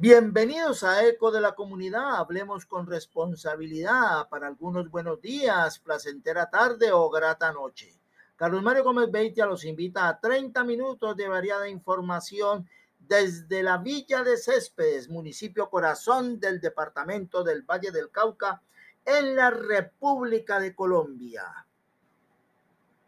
Bienvenidos 0.00 0.84
a 0.84 1.04
Eco 1.04 1.32
de 1.32 1.40
la 1.40 1.56
Comunidad. 1.56 2.18
Hablemos 2.18 2.66
con 2.66 2.86
responsabilidad. 2.86 4.28
Para 4.28 4.46
algunos 4.46 4.88
buenos 4.88 5.20
días, 5.20 5.80
placentera 5.80 6.48
tarde 6.48 6.92
o 6.92 7.10
grata 7.10 7.52
noche. 7.52 7.98
Carlos 8.36 8.62
Mario 8.62 8.84
Gómez 8.84 9.10
Beitia 9.10 9.44
los 9.44 9.64
invita 9.64 10.06
a 10.06 10.20
30 10.20 10.62
minutos 10.62 11.16
de 11.16 11.26
variada 11.26 11.68
información 11.68 12.68
desde 13.00 13.64
la 13.64 13.78
Villa 13.78 14.22
de 14.22 14.36
Céspedes, 14.36 15.08
municipio 15.08 15.68
corazón 15.68 16.38
del 16.38 16.60
departamento 16.60 17.42
del 17.42 17.62
Valle 17.62 17.90
del 17.90 18.12
Cauca, 18.12 18.62
en 19.04 19.34
la 19.34 19.50
República 19.50 20.60
de 20.60 20.76
Colombia. 20.76 21.66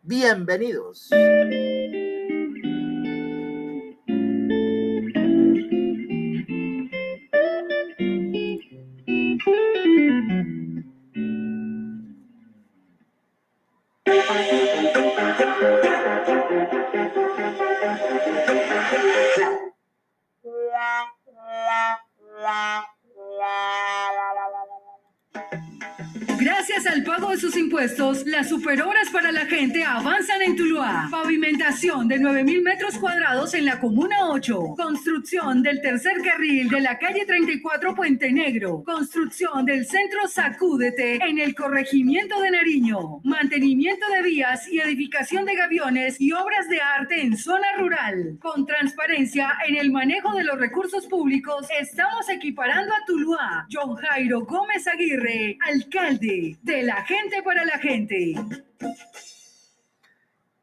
Bienvenidos. 0.03 1.09
Las 27.81 28.51
superhoras 28.51 29.09
para 29.09 29.33
la 29.33 29.47
gente 29.47 29.83
avanzan 29.83 30.43
en 30.43 30.55
Tuluá. 30.55 31.09
Pavimentación 31.11 32.09
de 32.09 32.21
9.000 32.21 32.63
metros 32.63 32.99
cuadrados 32.99 33.55
en 33.55 33.65
la 33.65 33.81
Comuna 33.81 34.29
8. 34.29 34.75
Construcción 34.77 35.63
del 35.63 35.81
tercer 35.81 36.21
carril 36.23 36.69
de 36.69 36.83
la 36.83 36.99
calle 36.99 37.25
34 37.25 37.95
Puente 37.95 38.31
Negro. 38.33 38.83
Construcción 38.85 39.65
del 39.65 39.87
centro 39.87 40.29
Sacúdete 40.29 41.25
en 41.25 41.39
el 41.39 41.55
corregimiento 41.55 42.39
de 42.43 42.51
Nariño. 42.51 43.23
Mantenimiento 43.25 44.07
de 44.11 44.23
vías 44.25 44.69
y 44.69 44.79
edificación 44.79 45.47
de 45.47 45.57
gaviones 45.57 46.21
y 46.21 46.33
obras 46.33 46.69
de 46.69 46.83
arte 46.83 47.23
en 47.23 47.35
zona 47.39 47.67
rural. 47.79 48.37
Con 48.43 48.67
transparencia 48.67 49.57
en 49.67 49.77
el 49.77 49.91
manejo 49.91 50.35
de 50.35 50.45
los 50.45 50.59
recursos 50.59 51.07
públicos, 51.07 51.67
estamos 51.81 52.29
equiparando 52.29 52.93
a 52.93 53.07
Tuluá. 53.07 53.67
John 53.73 53.97
Jairo 53.97 54.41
Gómez 54.43 54.87
Aguirre, 54.87 55.57
alcalde 55.67 56.59
de 56.61 56.83
la 56.83 57.03
gente 57.07 57.43
para 57.43 57.65
la 57.65 57.70
gente. 57.79 58.35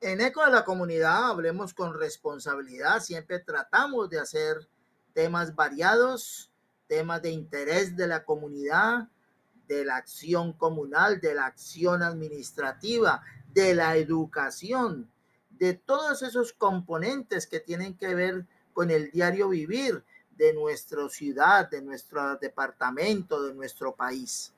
En 0.02 0.22
Eco 0.22 0.46
de 0.46 0.52
la 0.52 0.64
Comunidad 0.64 1.30
hablemos 1.30 1.74
con 1.74 1.98
responsabilidad. 1.98 3.00
Siempre 3.00 3.40
tratamos 3.40 4.10
de 4.10 4.20
hacer 4.20 4.68
temas 5.14 5.56
variados, 5.56 6.52
temas 6.88 7.22
de 7.22 7.32
interés 7.32 7.96
de 7.96 8.08
la 8.08 8.24
comunidad, 8.24 9.10
de 9.68 9.84
la 9.84 9.98
acción 9.98 10.54
comunal, 10.54 11.20
de 11.20 11.34
la 11.34 11.46
acción 11.46 12.04
administrativa, 12.04 13.22
de 13.54 13.74
la 13.74 13.98
educación, 13.98 15.12
de 15.50 15.74
todos 15.74 16.22
esos 16.22 16.54
componentes 16.54 17.48
que 17.48 17.60
tienen 17.60 17.98
que 17.98 18.14
ver 18.16 18.46
con 18.74 18.92
el 18.92 19.12
diario 19.12 19.50
vivir 19.50 20.04
de 20.38 20.54
nuestra 20.54 21.10
ciudad, 21.10 21.70
de 21.70 21.82
nuestro 21.82 22.38
departamento, 22.38 23.42
de 23.42 23.54
nuestro 23.54 23.96
país. 23.96 24.54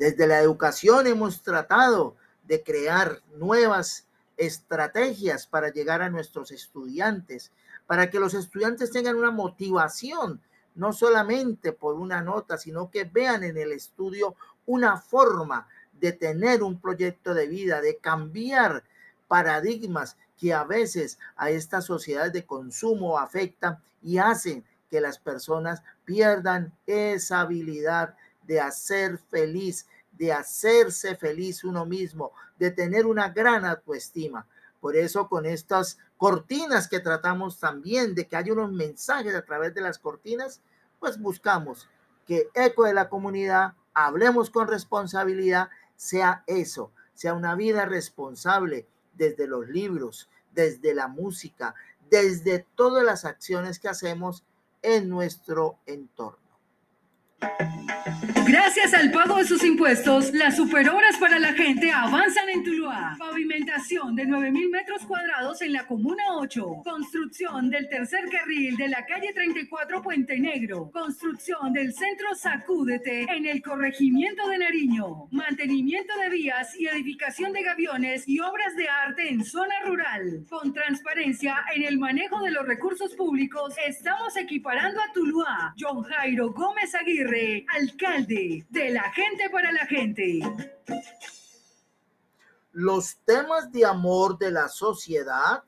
Desde 0.00 0.26
la 0.26 0.40
educación 0.40 1.06
hemos 1.06 1.42
tratado 1.42 2.16
de 2.48 2.62
crear 2.62 3.20
nuevas 3.36 4.06
estrategias 4.38 5.46
para 5.46 5.68
llegar 5.68 6.00
a 6.00 6.08
nuestros 6.08 6.52
estudiantes, 6.52 7.52
para 7.86 8.08
que 8.08 8.18
los 8.18 8.32
estudiantes 8.32 8.92
tengan 8.92 9.16
una 9.16 9.30
motivación, 9.30 10.40
no 10.74 10.94
solamente 10.94 11.74
por 11.74 11.96
una 11.96 12.22
nota, 12.22 12.56
sino 12.56 12.90
que 12.90 13.04
vean 13.04 13.44
en 13.44 13.58
el 13.58 13.72
estudio 13.72 14.36
una 14.64 14.96
forma 14.96 15.68
de 15.92 16.12
tener 16.12 16.62
un 16.62 16.80
proyecto 16.80 17.34
de 17.34 17.46
vida, 17.46 17.82
de 17.82 17.98
cambiar 17.98 18.82
paradigmas 19.28 20.16
que 20.38 20.54
a 20.54 20.64
veces 20.64 21.18
a 21.36 21.50
esta 21.50 21.82
sociedad 21.82 22.32
de 22.32 22.46
consumo 22.46 23.18
afectan 23.18 23.78
y 24.02 24.16
hacen 24.16 24.64
que 24.90 25.02
las 25.02 25.18
personas 25.18 25.82
pierdan 26.06 26.72
esa 26.86 27.42
habilidad 27.42 28.14
de 28.50 28.60
hacer 28.60 29.18
feliz, 29.30 29.86
de 30.20 30.34
hacerse 30.34 31.16
feliz 31.16 31.64
uno 31.64 31.86
mismo, 31.86 32.32
de 32.58 32.70
tener 32.70 33.06
una 33.06 33.30
gran 33.30 33.64
autoestima. 33.64 34.46
Por 34.78 34.94
eso 34.94 35.30
con 35.30 35.46
estas 35.46 35.96
cortinas 36.18 36.88
que 36.88 37.00
tratamos 37.00 37.58
también 37.58 38.14
de 38.14 38.28
que 38.28 38.36
haya 38.36 38.52
unos 38.52 38.70
mensajes 38.70 39.34
a 39.34 39.46
través 39.46 39.72
de 39.74 39.80
las 39.80 39.98
cortinas, 39.98 40.60
pues 40.98 41.18
buscamos 41.18 41.88
que 42.26 42.50
Eco 42.52 42.84
de 42.84 42.92
la 42.92 43.08
Comunidad, 43.08 43.72
hablemos 43.94 44.50
con 44.50 44.68
responsabilidad, 44.68 45.70
sea 45.96 46.44
eso, 46.46 46.92
sea 47.14 47.32
una 47.32 47.54
vida 47.54 47.86
responsable 47.86 48.86
desde 49.14 49.46
los 49.46 49.68
libros, 49.68 50.28
desde 50.52 50.92
la 50.92 51.08
música, 51.08 51.74
desde 52.10 52.66
todas 52.74 53.04
las 53.04 53.24
acciones 53.24 53.78
que 53.78 53.88
hacemos 53.88 54.44
en 54.82 55.08
nuestro 55.08 55.78
entorno. 55.86 56.50
Gracias 58.72 58.94
al 58.94 59.10
pago 59.10 59.34
de 59.34 59.44
sus 59.44 59.64
impuestos, 59.64 60.32
las 60.32 60.54
superhoras 60.54 61.16
para 61.16 61.40
la 61.40 61.54
gente 61.54 61.90
avanzan 61.90 62.48
en 62.50 62.62
Tuluá. 62.62 63.16
Pavimentación 63.18 64.14
de 64.14 64.28
9.000 64.28 64.70
metros 64.70 65.04
cuadrados 65.06 65.60
en 65.62 65.72
la 65.72 65.88
Comuna 65.88 66.22
8. 66.36 66.82
Construcción 66.84 67.68
del 67.68 67.88
tercer 67.88 68.28
carril 68.30 68.76
de 68.76 68.86
la 68.86 69.04
calle 69.04 69.32
34 69.34 70.00
Puente 70.02 70.38
Negro. 70.38 70.88
Construcción 70.92 71.72
del 71.72 71.92
centro 71.92 72.32
Sacúdete 72.36 73.22
en 73.22 73.46
el 73.46 73.60
corregimiento 73.60 74.48
de 74.48 74.58
Nariño. 74.58 75.26
Mantenimiento 75.32 76.16
de 76.18 76.28
vías 76.28 76.72
y 76.78 76.86
edificación 76.86 77.52
de 77.52 77.64
gaviones 77.64 78.28
y 78.28 78.38
obras 78.38 78.76
de 78.76 78.88
arte 78.88 79.30
en 79.30 79.44
zona 79.44 79.80
rural. 79.84 80.46
Con 80.48 80.72
transparencia 80.72 81.56
en 81.74 81.82
el 81.82 81.98
manejo 81.98 82.40
de 82.40 82.52
los 82.52 82.64
recursos 82.64 83.16
públicos, 83.16 83.74
estamos 83.84 84.36
equiparando 84.36 85.00
a 85.00 85.12
Tuluá. 85.12 85.74
John 85.76 86.04
Jairo 86.04 86.52
Gómez 86.52 86.94
Aguirre, 86.94 87.66
alcalde 87.76 88.59
de 88.68 88.90
la 88.90 89.10
gente 89.12 89.48
para 89.50 89.72
la 89.72 89.86
gente. 89.86 90.40
Los 92.72 93.16
temas 93.24 93.70
de 93.72 93.84
amor 93.84 94.38
de 94.38 94.50
la 94.50 94.68
sociedad, 94.68 95.64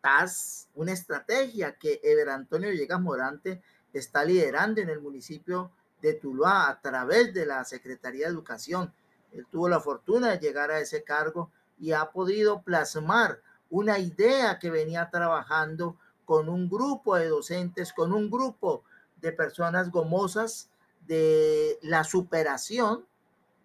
TAS, 0.00 0.68
una 0.74 0.92
estrategia 0.92 1.74
que 1.76 2.00
Ever 2.02 2.28
Antonio 2.28 2.70
Llegas 2.70 3.00
Morante 3.00 3.62
está 3.92 4.24
liderando 4.24 4.80
en 4.80 4.90
el 4.90 5.00
municipio 5.00 5.70
de 6.02 6.14
Tuluá 6.14 6.68
a 6.68 6.80
través 6.80 7.32
de 7.34 7.46
la 7.46 7.64
Secretaría 7.64 8.26
de 8.26 8.32
Educación. 8.32 8.92
Él 9.32 9.46
tuvo 9.50 9.68
la 9.68 9.80
fortuna 9.80 10.30
de 10.30 10.38
llegar 10.38 10.70
a 10.70 10.80
ese 10.80 11.02
cargo 11.02 11.50
y 11.78 11.92
ha 11.92 12.10
podido 12.10 12.62
plasmar 12.62 13.40
una 13.70 13.98
idea 13.98 14.58
que 14.58 14.70
venía 14.70 15.10
trabajando 15.10 15.96
con 16.24 16.48
un 16.48 16.68
grupo 16.68 17.16
de 17.16 17.28
docentes, 17.28 17.92
con 17.92 18.12
un 18.12 18.30
grupo 18.30 18.84
de 19.20 19.32
personas 19.32 19.90
gomosas 19.90 20.70
de 21.08 21.78
la 21.82 22.04
superación 22.04 23.04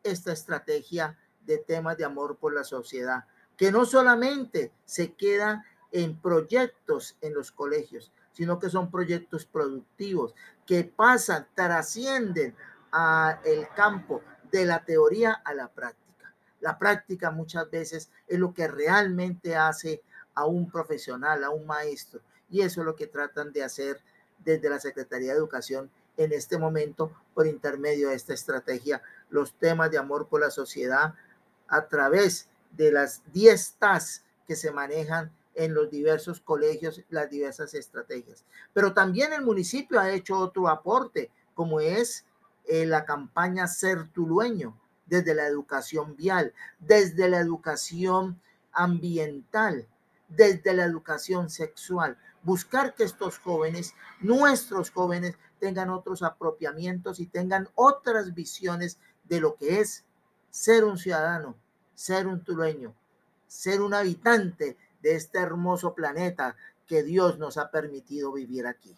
esta 0.02 0.31
estrategia 0.31 1.18
de 1.46 1.58
temas 1.58 1.98
de 1.98 2.06
amor 2.06 2.38
por 2.38 2.54
la 2.54 2.64
sociedad, 2.64 3.26
que 3.58 3.72
no 3.72 3.86
solamente 3.86 4.72
se 4.86 5.14
queda 5.14 5.66
en 5.92 6.20
proyectos 6.20 7.18
en 7.22 7.34
los 7.34 7.52
colegios, 7.52 8.12
sino 8.31 8.58
que 8.59 8.70
son 8.70 8.90
proyectos 8.90 9.46
productivos 9.46 10.34
que 10.66 10.84
pasan, 10.84 11.48
trascienden 11.54 12.56
a 12.92 13.40
el 13.46 13.68
campo 13.75 14.22
de 14.52 14.66
la 14.66 14.84
teoría 14.84 15.34
a 15.34 15.54
la 15.54 15.68
práctica. 15.68 16.34
La 16.62 16.80
práctica 16.80 17.30
muchas 17.30 17.70
veces 17.70 18.10
es 18.28 18.40
lo 18.40 18.54
que 18.54 18.68
realmente 18.68 19.56
hace 19.56 20.02
a 20.34 20.46
un 20.46 20.72
profesional, 20.72 21.44
a 21.44 21.50
un 21.50 21.68
maestro, 21.68 22.22
y 22.50 22.62
eso 22.62 22.81
es 22.81 22.86
lo 22.86 22.96
que 22.96 23.08
tratan 23.08 23.52
de 23.52 23.64
hacer 23.64 24.02
desde 24.40 24.69
la 24.69 24.80
Secretaría 24.80 25.31
de 25.31 25.38
Educación 25.38 25.92
en 26.18 26.31
este 26.31 26.57
momento 26.57 27.12
por 27.33 27.48
intermedio 27.48 28.10
de 28.10 28.15
esta 28.15 28.33
estrategia 28.33 29.01
los 29.30 29.54
temas 29.54 29.89
de 29.92 29.98
amor 29.98 30.27
por 30.27 30.42
la 30.42 30.51
sociedad 30.51 31.15
a 31.68 31.88
través 31.88 32.48
de 32.71 32.92
las 32.92 33.21
10 33.33 33.75
TAS 33.80 34.24
que 34.48 34.56
se 34.56 34.71
manejan 34.71 35.31
en 35.56 35.74
los 35.74 35.89
diversos 35.89 36.39
colegios, 36.39 37.01
las 37.10 37.30
diversas 37.30 37.74
estrategias. 37.74 38.44
Pero 38.74 38.94
también 38.94 39.33
el 39.33 39.44
municipio 39.44 40.00
ha 40.00 40.12
hecho 40.12 40.38
otro 40.38 40.68
aporte, 40.68 41.30
como 41.54 41.80
es 41.80 42.25
eh, 42.65 42.86
la 42.86 43.06
campaña 43.06 43.68
Ser 43.68 44.07
Tulueño, 44.10 44.77
desde 45.06 45.36
la 45.36 45.45
educación 45.45 46.15
vial, 46.15 46.54
desde 46.80 47.30
la 47.30 47.39
educación 47.39 48.39
ambiental, 48.71 49.88
desde 50.27 50.74
la 50.74 50.86
educación 50.86 51.50
sexual. 51.50 52.18
Buscar 52.42 52.95
que 52.95 53.04
estos 53.04 53.38
jóvenes, 53.38 53.94
nuestros 54.21 54.89
jóvenes, 54.89 55.36
tengan 55.63 55.92
otros 55.92 56.24
apropiamientos 56.24 57.21
y 57.21 57.25
tengan 57.25 57.69
otras 57.75 58.33
visiones 58.33 59.00
de 59.24 59.39
lo 59.39 59.56
que 59.56 59.80
es 59.80 60.04
ser 60.50 60.83
un 60.83 60.98
ciudadano, 60.98 61.56
ser 61.95 62.27
un 62.27 62.44
tulueño, 62.44 62.94
ser 63.48 63.80
un 63.80 63.94
habitante 63.94 64.75
de 65.01 65.15
este 65.15 65.39
hermoso 65.39 65.95
planeta 65.95 66.57
que 66.86 67.01
Dios 67.01 67.39
nos 67.39 67.57
ha 67.57 67.71
permitido 67.71 68.33
vivir 68.33 68.68
aquí. 68.68 68.94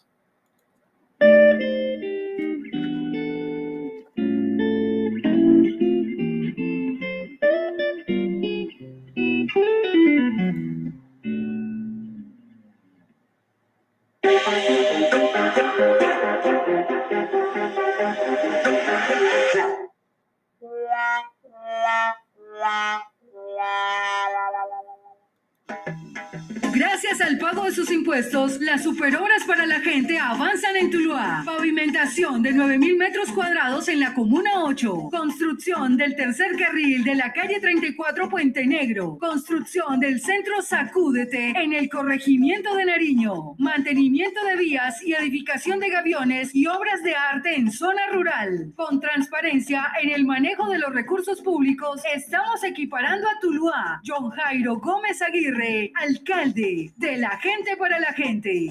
Las 28.62 28.83
superobras 28.83 29.44
para 29.45 29.65
la 29.65 29.81
gente 29.81 30.17
avanzan 30.17 30.54
en 30.77 30.89
Tuluá. 30.89 31.44
Pavimentación 31.45 32.42
de 32.42 32.54
9.000 32.54 32.98
metros 32.98 33.31
cuadrados 33.31 33.88
en 33.88 34.00
la 34.00 34.13
Comuna 34.13 34.63
8. 34.63 35.10
Construcción 35.10 35.95
del 35.95 36.16
tercer 36.16 36.57
carril 36.57 37.04
de 37.04 37.16
la 37.16 37.31
calle 37.31 37.60
34 37.60 38.30
Puente 38.30 38.66
Negro. 38.66 39.18
Construcción 39.18 40.00
del 40.00 40.19
centro 40.19 40.62
Sacúdete 40.62 41.50
en 41.51 41.74
el 41.74 41.89
corregimiento 41.89 42.75
de 42.75 42.86
Nariño. 42.86 43.56
Mantenimiento 43.57 44.44
de 44.44 44.57
vías 44.57 45.01
y 45.04 45.13
edificación 45.13 45.80
de 45.80 45.89
gaviones 45.89 46.54
y 46.54 46.68
obras 46.68 47.01
de 47.04 47.16
arte 47.16 47.56
en 47.56 47.72
zona 47.72 48.07
rural. 48.12 48.74
Con 48.75 49.00
transparencia 49.00 49.92
en 50.01 50.12
el 50.12 50.25
manejo 50.25 50.68
de 50.68 50.80
los 50.80 50.94
recursos 50.94 51.42
públicos, 51.42 52.01
estamos 52.13 52.63
equiparando 52.63 53.27
a 53.27 53.39
Tuluá. 53.39 54.01
John 54.06 54.30
Jairo 54.31 54.77
Gómez 54.77 55.22
Aguirre, 55.22 55.92
alcalde 55.95 56.92
de 56.98 57.18
la 57.18 57.38
gente 57.38 57.77
para 57.77 58.00
la 58.00 58.13
gente. 58.13 58.69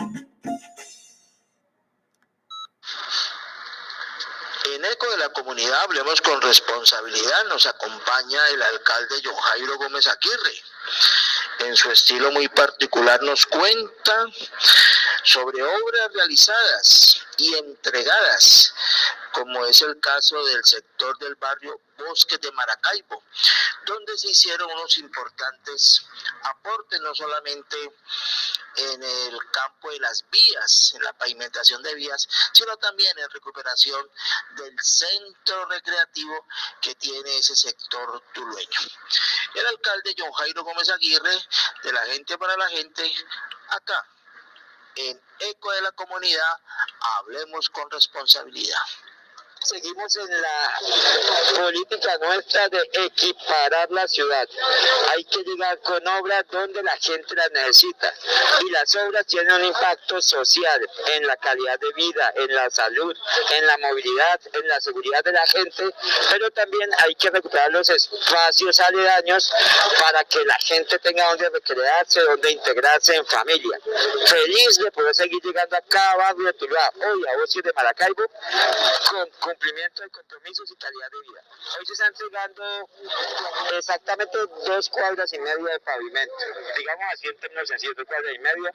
En 4.65 4.85
eco 4.85 5.11
de 5.11 5.19
la 5.19 5.29
comunidad 5.29 5.81
hablemos 5.83 6.21
con 6.23 6.41
responsabilidad. 6.41 7.45
Nos 7.49 7.67
acompaña 7.67 8.49
el 8.49 8.63
alcalde 8.63 9.23
John 9.23 9.77
Gómez 9.77 10.07
Aguirre. 10.07 10.63
En 11.61 11.77
su 11.77 11.91
estilo 11.91 12.31
muy 12.31 12.49
particular 12.49 13.23
nos 13.23 13.45
cuenta 13.47 14.27
sobre 15.25 15.63
obras 15.63 16.13
realizadas 16.13 17.27
y 17.39 17.55
entregadas, 17.55 18.75
como 19.33 19.65
es 19.65 19.81
el 19.83 19.99
caso 19.99 20.45
del 20.45 20.63
sector 20.65 21.19
del 21.19 21.35
barrio 21.37 21.81
Bosque 21.97 22.37
de 22.39 22.53
Maracaibo, 22.53 23.25
donde 23.87 24.17
se 24.19 24.29
hicieron 24.29 24.71
unos 24.71 24.99
importantes 24.99 26.07
aportes, 26.43 27.01
no 27.01 27.15
solamente 27.15 27.77
en 28.77 29.03
el 29.03 29.39
campo 29.51 29.91
de 29.91 30.01
las 30.01 30.29
vías, 30.31 30.93
en 30.95 31.03
la 31.03 31.13
pavimentación 31.15 31.83
de 31.83 31.95
vías, 31.95 32.29
sino 32.53 32.77
también 32.77 33.19
en 33.19 33.31
recuperación 33.31 34.09
del 34.57 34.77
centro 34.83 35.65
recreativo 35.67 36.47
que 36.83 36.95
tiene 36.97 37.39
ese 37.39 37.57
sector 37.57 38.23
tulueño. 38.35 38.81
El 39.55 39.67
alcalde 39.67 40.15
John 40.19 40.33
Jairo 40.33 40.65
Gómez 40.65 40.91
Aguirre, 40.91 41.39
de 41.83 41.93
la 41.93 42.05
gente 42.07 42.37
para 42.37 42.57
la 42.57 42.69
gente, 42.69 43.11
acá 43.69 44.07
en 44.97 45.21
Eco 45.41 45.71
de 45.73 45.83
la 45.83 45.93
Comunidad, 45.93 46.61
hablemos 47.19 47.69
con 47.71 47.91
responsabilidad 47.91 48.79
seguimos 49.65 50.17
en 50.17 50.43
la 50.43 50.79
política 51.57 52.19
nuestra 52.19 52.69
de 52.69 52.89
equiparar 52.93 53.91
la 53.91 54.07
ciudad. 54.07 54.49
Hay 55.11 55.25
que 55.25 55.43
llegar 55.43 55.79
con 55.81 56.07
obras 56.07 56.45
donde 56.51 56.83
la 56.83 56.97
gente 56.99 57.35
las 57.35 57.51
necesita. 57.51 58.13
Y 58.67 58.71
las 58.71 58.95
obras 58.97 59.27
tienen 59.27 59.55
un 59.55 59.65
impacto 59.65 60.21
social 60.21 60.89
en 61.07 61.27
la 61.27 61.37
calidad 61.37 61.79
de 61.79 61.93
vida, 61.93 62.33
en 62.37 62.55
la 62.55 62.71
salud, 62.71 63.17
en 63.55 63.67
la 63.67 63.79
movilidad, 63.79 64.41
en 64.53 64.69
la 64.69 64.81
seguridad 64.81 65.25
de 65.25 65.33
la 65.33 65.47
gente, 65.47 65.95
pero 66.31 66.51
también 66.51 66.91
hay 66.99 67.15
que 67.15 67.31
recuperar 67.31 67.71
los 67.71 67.89
espacios 67.89 68.79
aledaños 68.81 69.51
para 70.01 70.25
que 70.25 70.45
la 70.45 70.59
gente 70.59 70.99
tenga 70.99 71.29
donde 71.29 71.49
recrearse, 71.51 72.21
donde 72.21 72.53
integrarse 72.53 73.15
en 73.15 73.27
familia. 73.27 73.79
Feliz 74.27 74.79
de 74.79 74.91
poder 74.91 75.15
seguir 75.15 75.43
llegando 75.43 75.77
a 75.77 75.81
cada 75.83 76.17
barrio 76.17 76.47
de 76.47 76.53
Tuluá, 76.55 76.93
hoy 76.97 77.25
a 77.27 77.43
Ocio 77.43 77.63
de 77.63 77.73
Maracaibo, 77.73 78.25
con 79.41 79.54
cumplimiento 79.55 80.03
de 80.03 80.11
compromisos 80.11 80.71
y 80.71 80.77
calidad 80.77 81.11
de 81.11 81.21
vida. 81.21 81.43
Hoy 81.79 81.87
se 81.87 81.93
están 81.93 82.09
entregando 82.09 82.91
exactamente 83.77 84.39
dos 84.67 84.89
cuadras 84.89 85.33
y 85.33 85.39
media 85.39 85.73
de 85.73 85.81
pavimento, 85.81 86.35
digamos 86.77 87.05
así 87.13 87.29
en 87.29 87.39
términos 87.39 87.69
sencillos, 87.69 87.97
dos 87.97 88.07
cuadras 88.07 88.35
y 88.35 88.39
media, 88.39 88.75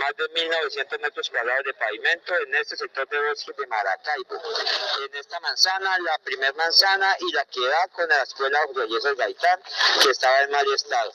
más 0.00 0.16
de 0.16 0.24
1.900 0.30 1.00
metros 1.00 1.30
cuadrados 1.30 1.64
de 1.64 1.74
pavimento 1.74 2.34
en 2.38 2.54
este 2.56 2.76
sector 2.76 3.08
de 3.08 3.28
bosque 3.28 3.52
de 3.56 3.66
Maracaibo. 3.66 4.42
En 5.04 5.14
esta 5.14 5.40
manzana, 5.40 5.98
la 6.00 6.18
primer 6.18 6.54
manzana 6.54 7.16
y 7.20 7.32
la 7.32 7.44
que 7.44 7.60
da 7.60 7.88
con 7.88 8.08
la 8.08 8.22
escuela 8.22 8.60
de 8.66 9.14
Gaitán, 9.14 9.60
que 10.02 10.10
estaba 10.10 10.42
en 10.42 10.50
mal 10.50 10.72
estado. 10.72 11.12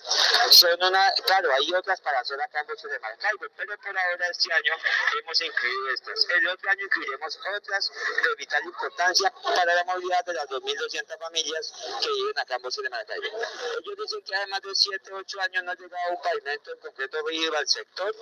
Son 0.52 0.84
una, 0.84 1.12
claro, 1.26 1.54
hay 1.54 1.74
otras 1.74 2.00
para 2.02 2.22
en 2.22 2.68
Bosque 2.68 2.88
de 2.88 3.00
Maracaibo, 3.00 3.46
pero 3.58 3.78
por 3.78 3.98
ahora 3.98 4.28
este 4.28 4.54
año 4.54 4.74
hemos 5.20 5.42
incluido 5.42 5.90
estas. 5.90 6.30
El 6.30 6.48
otro 6.48 6.70
año 6.70 6.86
incluiremos 6.86 7.40
otras 7.58 7.92
de 8.24 8.36
vital 8.36 8.64
importancia 8.64 9.01
para 9.44 9.76
la 9.76 9.84
movilidad 9.86 10.24
de 10.26 10.34
las 10.34 10.46
2.200 10.48 11.20
familias 11.20 11.74
que 12.02 12.12
viven 12.12 12.40
acá 12.40 12.56
en 12.56 12.62
Bosque 12.62 12.82
de 12.82 12.90
Maracaibo. 12.90 13.26
Ellos 13.26 13.98
dicen 13.98 14.22
que 14.24 14.36
además 14.36 14.62
de 14.62 14.76
7, 14.76 15.14
8 15.14 15.42
años 15.42 15.64
no 15.64 15.72
ha 15.72 15.76
llegado 15.76 16.12
un 16.12 16.22
pavimento 16.22 16.72
en 16.72 16.80
concreto 16.80 17.24
vivo 17.26 17.58
al 17.58 17.68
sector 17.68 18.16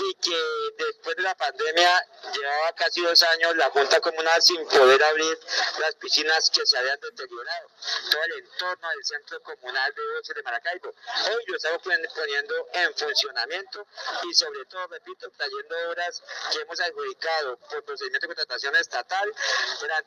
y 0.00 0.14
que 0.14 0.40
después 0.84 1.16
de 1.16 1.22
la 1.22 1.34
pandemia 1.34 2.06
llevaba 2.34 2.72
casi 2.74 3.02
dos 3.02 3.22
años 3.22 3.56
la 3.56 3.70
Junta 3.70 4.00
Comunal 4.00 4.42
sin 4.42 4.66
poder 4.66 5.02
abrir 5.04 5.38
las 5.78 5.94
piscinas 5.96 6.50
que 6.50 6.66
se 6.66 6.78
habían 6.78 6.98
deteriorado. 7.00 7.68
Todo 8.10 8.22
el 8.24 8.32
entorno 8.32 8.88
del 8.88 9.04
centro 9.04 9.42
comunal 9.42 9.94
de 9.94 10.02
Bosque 10.14 10.34
de 10.34 10.42
Maracaibo. 10.42 10.88
Hoy 10.88 11.44
lo 11.46 11.56
estamos 11.56 11.82
poniendo 11.82 12.68
en 12.72 12.94
funcionamiento 12.94 13.86
y 14.24 14.34
sobre 14.34 14.64
todo, 14.66 14.86
repito, 14.88 15.30
trayendo 15.36 15.90
obras 15.90 16.22
que 16.52 16.60
hemos 16.60 16.80
adjudicado 16.80 17.56
por 17.56 17.84
procedimiento 17.84 18.26
de 18.26 18.34
contratación 18.34 18.76
estatal 18.76 19.32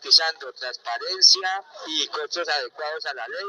garantizando 0.02 0.52
transparencia 0.54 1.64
y 1.88 2.08
costos 2.08 2.48
adecuados 2.50 3.06
a 3.06 3.14
la 3.14 3.28
ley, 3.28 3.46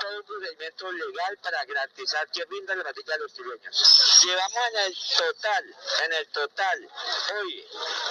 todo 0.00 0.16
un 0.16 0.22
procedimiento 0.24 0.92
legal 0.92 1.38
para 1.42 1.64
garantizar 1.66 2.26
que 2.30 2.44
brinda 2.46 2.74
la 2.74 2.90
a 2.90 3.18
los 3.18 3.32
tibeños. 3.34 4.20
Llevamos 4.22 4.58
en 4.72 4.78
el 4.78 4.96
total, 5.16 5.76
en 6.04 6.12
el 6.12 6.28
total, 6.28 6.90
hoy, 7.36 7.66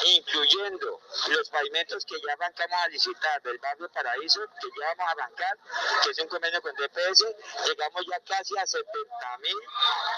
incluyendo 0.06 1.01
los 1.30 1.50
pavimentos 1.50 2.05
que 2.05 2.19
ya 2.22 2.34
arrancamos 2.34 2.79
a 2.79 2.88
licitar 2.89 3.41
del 3.41 3.58
barrio 3.58 3.89
Paraíso, 3.89 4.41
que 4.62 4.67
ya 4.79 4.88
vamos 4.88 5.08
a 5.08 5.12
arrancar, 5.12 5.58
que 6.03 6.12
es 6.12 6.19
un 6.19 6.27
convenio 6.27 6.62
con 6.62 6.75
DPS, 6.75 7.25
llegamos 7.65 8.05
ya 8.10 8.19
casi 8.19 8.58
a 8.58 8.65
70 8.65 9.38
mil 9.39 9.58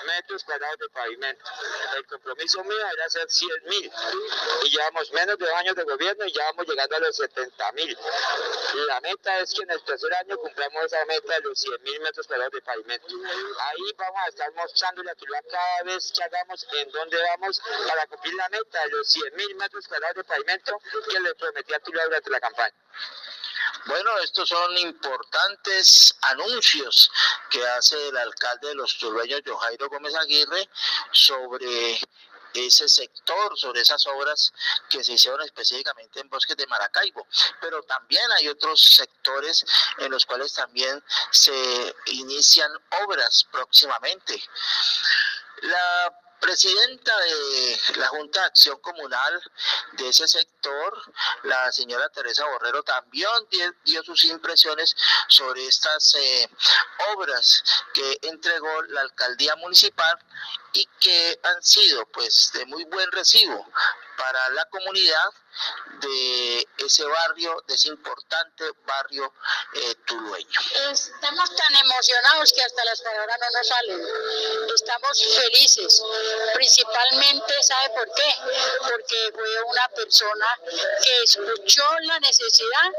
metros 0.06 0.44
cuadrados 0.44 0.78
de 0.80 0.90
pavimento. 0.90 1.44
El 1.96 2.06
compromiso 2.06 2.64
mío 2.64 2.88
era 2.94 3.06
hacer 3.06 3.30
100 3.30 3.50
mil 3.66 3.92
y 4.64 4.70
llevamos 4.70 5.12
menos 5.12 5.38
de 5.38 5.46
dos 5.46 5.56
años 5.56 5.76
de 5.76 5.84
gobierno 5.84 6.26
y 6.26 6.32
ya 6.32 6.44
vamos 6.46 6.68
llegando 6.68 6.96
a 6.96 7.00
los 7.00 7.16
70 7.16 7.51
mil. 7.74 7.98
La 8.88 9.00
meta 9.02 9.40
es 9.40 9.54
que 9.54 9.64
en 9.64 9.72
el 9.72 9.84
tercer 9.84 10.14
año 10.16 10.38
cumplamos 10.38 10.86
esa 10.86 11.06
meta 11.06 11.34
de 11.36 11.42
los 11.42 11.60
100 11.60 11.84
mil 11.84 12.00
metros 12.02 12.28
cuadrados 12.28 12.54
de 12.54 12.62
pavimento. 12.62 13.08
Ahí 13.08 13.94
vamos 13.98 14.22
a 14.26 14.30
estar 14.30 14.54
mostrando 14.54 15.04
la 15.04 15.16
Tuluá 15.16 15.40
cada 15.50 15.84
vez 15.84 16.12
que 16.12 16.24
hagamos 16.24 16.66
en 16.74 16.92
dónde 16.92 17.18
vamos 17.22 17.62
para 17.88 18.08
cumplir 18.08 18.34
la 18.36 18.50
meta 18.50 18.84
de 18.84 18.90
los 18.90 19.08
100 19.08 19.36
mil 19.36 19.56
metros 19.56 19.88
cuadrados 19.88 20.16
de 20.16 20.24
pavimento 20.24 20.80
que 21.10 21.20
le 21.20 21.36
prometí 21.36 21.74
a 21.74 21.80
Tuluá 21.80 22.04
durante 22.06 22.30
la 22.30 22.40
campaña. 22.40 22.76
Bueno, 23.86 24.18
estos 24.20 24.50
son 24.50 24.78
importantes 24.78 26.16
anuncios 26.22 27.12
que 27.50 27.66
hace 27.68 28.10
el 28.10 28.18
alcalde 28.18 28.70
de 28.70 28.76
los 28.76 28.98
turbeños, 28.98 29.42
Jairo 29.60 29.90
Gómez 29.90 30.14
Aguirre, 30.16 30.70
sobre 31.12 32.00
ese 32.54 32.88
sector, 32.88 33.58
sobre 33.58 33.82
esas 33.82 34.06
obras 34.08 34.54
que 34.90 35.04
se 35.04 35.14
hicieron 35.14 35.42
específicamente 35.42 36.20
en 36.20 36.30
bosques 36.30 36.58
de 36.58 36.68
Maracaibo. 36.68 37.28
Pero 37.60 37.82
también 37.84 38.30
hay 38.38 38.48
otros 38.48 38.82
sectores 38.82 39.66
en 39.98 40.12
los 40.12 40.26
cuales 40.26 40.54
también 40.54 41.04
se 41.32 41.96
inician 42.08 42.72
obras 43.04 43.46
próximamente. 43.52 44.42
La 45.62 46.31
presidenta 46.42 47.18
de 47.20 47.80
la 47.98 48.08
Junta 48.08 48.42
de 48.42 48.46
Acción 48.48 48.80
Comunal 48.80 49.42
de 49.94 50.10
ese 50.10 50.28
sector, 50.28 51.14
la 51.44 51.72
señora 51.72 52.10
Teresa 52.10 52.46
Borrero, 52.46 52.84
también 52.84 53.30
dio, 53.86 54.04
sus 54.04 54.26
impresiones 54.26 54.96
sobre 55.28 55.66
estas 55.68 56.16
eh, 56.16 56.50
obras 57.16 57.64
que 57.94 58.20
entregó 58.24 58.82
la 58.90 59.02
alcaldía 59.02 59.56
municipal 59.58 60.18
y 60.74 60.86
que 61.00 61.40
han 61.44 61.64
sido 61.64 62.06
pues 62.08 62.52
de 62.54 62.66
muy 62.66 62.84
buen 62.86 63.10
recibo 63.12 63.66
para 64.18 64.50
la 64.50 64.66
comunidad 64.66 65.34
de 66.02 66.68
ese 66.78 67.04
barrio, 67.06 67.64
de 67.68 67.76
ese 67.76 67.90
importante 67.90 68.66
barrio 68.86 69.34
eh, 69.74 69.96
tulueño. 70.06 70.60
Estamos 70.92 71.56
tan 71.56 71.76
emocionados 71.76 72.54
que 72.54 72.64
hasta 72.64 72.84
las 72.86 73.02
palabras 73.02 73.38
no 73.40 73.58
nos 73.58 73.68
salen. 73.68 74.02
Estamos 74.74 75.36
felices, 75.36 76.04
principalmente, 76.54 77.54
¿sabe 77.64 77.90
por 77.90 78.14
qué? 78.16 78.36
Porque 78.90 79.32
fue 79.34 79.64
una 79.64 79.88
persona 79.90 80.48
que 81.04 81.24
escuchó 81.24 81.84
la 82.02 82.20
necesidad 82.20 82.92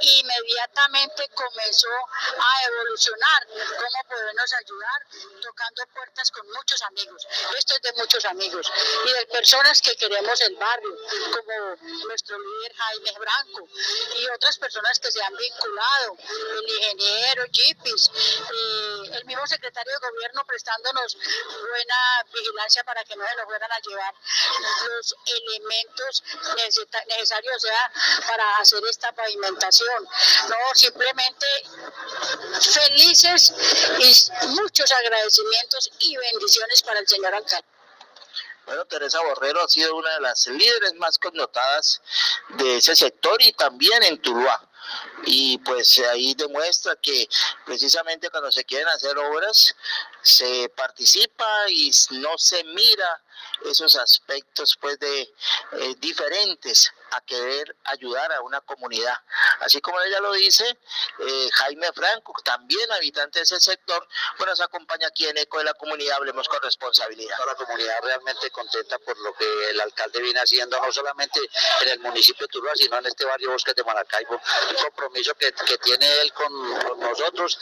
e 0.00 0.06
inmediatamente 0.18 1.28
comenzó 1.34 1.88
a 1.88 2.66
evolucionar, 2.66 3.46
cómo 3.46 4.08
podernos 4.08 4.52
ayudar, 4.52 5.40
tocando 5.40 5.82
puertas 5.94 6.30
con 6.30 6.46
muchos 6.50 6.82
amigos. 6.82 7.26
Esto 7.56 7.74
es 7.74 7.82
de 7.82 7.92
muchos 7.94 8.24
amigos 8.26 8.72
y 9.06 9.12
de 9.12 9.26
personas 9.26 9.80
que 9.80 9.96
queremos 9.96 10.40
el 10.40 10.56
barrio, 10.56 10.96
como 11.32 11.76
nuestro 12.06 12.38
líder 12.38 12.74
Jaime 12.76 13.12
Branco 13.18 13.68
y 14.18 14.26
otras 14.28 14.58
personas 14.58 14.98
que 14.98 15.10
se 15.10 15.22
han 15.22 15.36
vinculado, 15.36 16.16
el 16.58 16.68
ingeniero 16.68 17.44
Jipis, 17.52 18.10
eh, 18.14 19.10
el 19.12 19.24
mismo 19.26 19.46
secretario 19.46 19.92
de 19.92 20.08
gobierno 20.10 20.44
prestándonos 20.46 21.16
buena 21.16 21.96
vigilancia 22.32 22.84
para 22.84 23.04
que 23.04 23.16
no 23.16 23.24
se 23.26 23.36
nos 23.36 23.44
fueran 23.46 23.72
a 23.72 23.80
llevar 23.80 24.14
los 24.88 25.14
elementos 25.26 26.22
necesarios 27.06 27.66
para 28.26 28.56
hacer 28.58 28.82
esta 28.88 29.12
pavimentación. 29.12 30.04
No, 30.48 30.74
simplemente 30.74 31.46
felices 32.60 33.52
y 33.98 34.46
muchos 34.48 34.90
agradecimientos 34.92 35.90
y 36.00 36.16
bendiciones 36.16 36.82
para 36.82 37.00
el 37.00 37.08
señor 37.08 37.34
alcalde. 37.34 37.73
Bueno, 38.66 38.84
Teresa 38.86 39.20
Borrero 39.22 39.62
ha 39.62 39.68
sido 39.68 39.94
una 39.94 40.10
de 40.14 40.20
las 40.20 40.46
líderes 40.46 40.94
más 40.94 41.18
connotadas 41.18 42.00
de 42.56 42.78
ese 42.78 42.96
sector 42.96 43.40
y 43.42 43.52
también 43.52 44.02
en 44.02 44.20
Tuluá. 44.20 44.68
Y 45.26 45.58
pues 45.58 45.98
ahí 46.10 46.34
demuestra 46.34 46.96
que 46.96 47.28
precisamente 47.64 48.30
cuando 48.30 48.52
se 48.52 48.64
quieren 48.64 48.88
hacer 48.88 49.16
obras, 49.18 49.74
se 50.22 50.68
participa 50.76 51.46
y 51.68 51.90
no 52.10 52.36
se 52.36 52.62
mira 52.64 53.22
esos 53.64 53.96
aspectos 53.96 54.76
pues 54.80 54.98
de 54.98 55.22
eh, 55.22 55.94
diferentes 55.98 56.92
a 57.12 57.20
querer 57.22 57.76
ayudar 57.84 58.32
a 58.32 58.40
una 58.40 58.60
comunidad. 58.60 59.16
Así 59.60 59.80
como 59.80 60.00
ella 60.00 60.20
lo 60.20 60.32
dice, 60.32 60.64
eh, 61.20 61.48
Jaime 61.52 61.92
Franco, 61.92 62.34
también 62.44 62.90
habitante 62.92 63.38
de 63.38 63.44
ese 63.44 63.60
sector, 63.60 64.06
bueno, 64.38 64.52
nos 64.52 64.60
acompaña 64.60 65.08
aquí 65.08 65.26
en 65.26 65.38
Eco 65.38 65.58
de 65.58 65.64
la 65.64 65.74
Comunidad, 65.74 66.16
hablemos 66.16 66.48
con 66.48 66.60
responsabilidad. 66.62 67.36
La 67.46 67.54
comunidad 67.54 67.94
realmente 68.02 68.50
contenta 68.50 68.98
por 68.98 69.16
lo 69.18 69.34
que 69.34 69.70
el 69.70 69.80
alcalde 69.80 70.20
viene 70.20 70.40
haciendo, 70.40 70.80
no 70.80 70.92
solamente 70.92 71.40
en 71.82 71.88
el 71.88 72.00
municipio 72.00 72.46
de 72.46 72.52
Tuluá, 72.52 72.72
sino 72.74 72.98
en 72.98 73.06
este 73.06 73.24
barrio 73.24 73.50
Bosques 73.50 73.74
de 73.74 73.84
Maracaibo, 73.84 74.40
un 74.70 74.76
compromiso 74.76 75.34
que, 75.34 75.52
tiene 75.84 76.06
él 76.20 76.32
con, 76.32 77.00
nosotros 77.00 77.58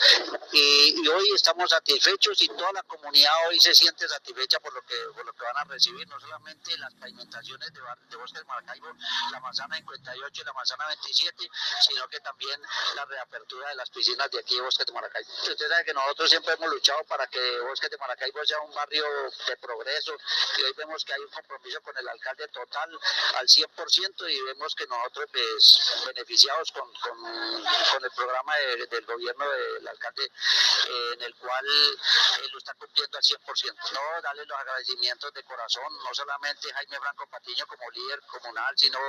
y, 0.51 1.07
hoy 1.07 1.29
estamos 1.35 1.69
satisfechos 1.69 2.41
y 2.41 2.47
toda 2.49 2.71
la 2.71 2.83
comunidad 2.83 3.31
hoy 3.47 3.59
se 3.59 3.73
siente 3.73 4.07
satisfecha 4.07 4.59
por 4.59 4.73
lo 4.73 4.81
que, 4.83 4.95
por 5.15 5.25
lo 5.25 5.33
que 5.33 5.43
van 5.43 5.57
a 5.57 5.63
recibir, 5.65 6.07
no 6.07 6.19
solamente 6.19 6.77
las 6.77 6.93
pavimentaciones 6.93 7.73
de, 7.73 7.81
de 8.09 8.15
Bosques 8.15 8.39
de 8.39 8.45
Maracaibo, 8.45 8.87
la 9.33 9.39
manzana 9.39 9.75
58 9.75 10.41
y 10.41 10.45
la 10.45 10.53
manzana 10.53 10.87
27, 10.87 11.49
sino 11.81 12.07
que 12.07 12.19
también 12.19 12.61
la 12.95 13.05
reapertura 13.05 13.69
de 13.69 13.75
las 13.75 13.89
piscinas 13.89 14.29
de 14.31 14.39
aquí 14.39 14.55
de 14.55 14.61
Bosque 14.61 14.85
de 14.85 14.93
Maracaibo. 14.93 15.29
Usted 15.33 15.67
sabe 15.67 15.85
que 15.85 15.93
nosotros 15.93 16.29
siempre 16.29 16.53
hemos 16.53 16.69
luchado 16.69 17.03
para 17.05 17.27
que 17.27 17.59
Bosque 17.61 17.89
de 17.89 17.97
Maracaibo 17.97 18.45
sea 18.45 18.59
un 18.61 18.73
barrio 18.73 19.05
de 19.47 19.57
progreso 19.57 20.15
y 20.57 20.63
hoy 20.63 20.73
vemos 20.77 21.03
que 21.03 21.13
hay 21.13 21.21
un 21.21 21.31
compromiso 21.31 21.81
con 21.81 21.97
el 21.97 22.07
alcalde 22.07 22.47
total 22.49 22.99
al 23.35 23.47
100% 23.47 24.29
y 24.29 24.41
vemos 24.41 24.75
que 24.75 24.85
nosotros 24.85 25.25
pues, 25.31 26.03
beneficiados 26.05 26.71
con, 26.71 26.91
con, 26.93 28.03
el 28.03 28.11
programa 28.11 28.55
del 28.89 29.05
gobierno 29.05 29.49
del 29.49 29.87
alcalde 29.87 30.25
eh, 30.25 31.09
en 31.13 31.21
el 31.21 31.35
cual 31.35 31.65
él 31.65 32.49
lo 32.51 32.57
está 32.57 32.73
cumpliendo 32.75 33.17
al 33.17 33.23
100%. 33.23 33.91
No, 33.93 34.21
darle 34.21 34.45
los 34.45 34.57
agradecimientos 34.59 35.33
de 35.33 35.43
corazón, 35.43 35.97
no 36.03 36.13
solamente 36.13 36.71
Jaime 36.73 36.99
Franco 36.99 37.27
Patiño 37.27 37.65
como 37.67 37.89
líder 37.91 38.21
comunal, 38.27 38.73
sino 38.77 38.99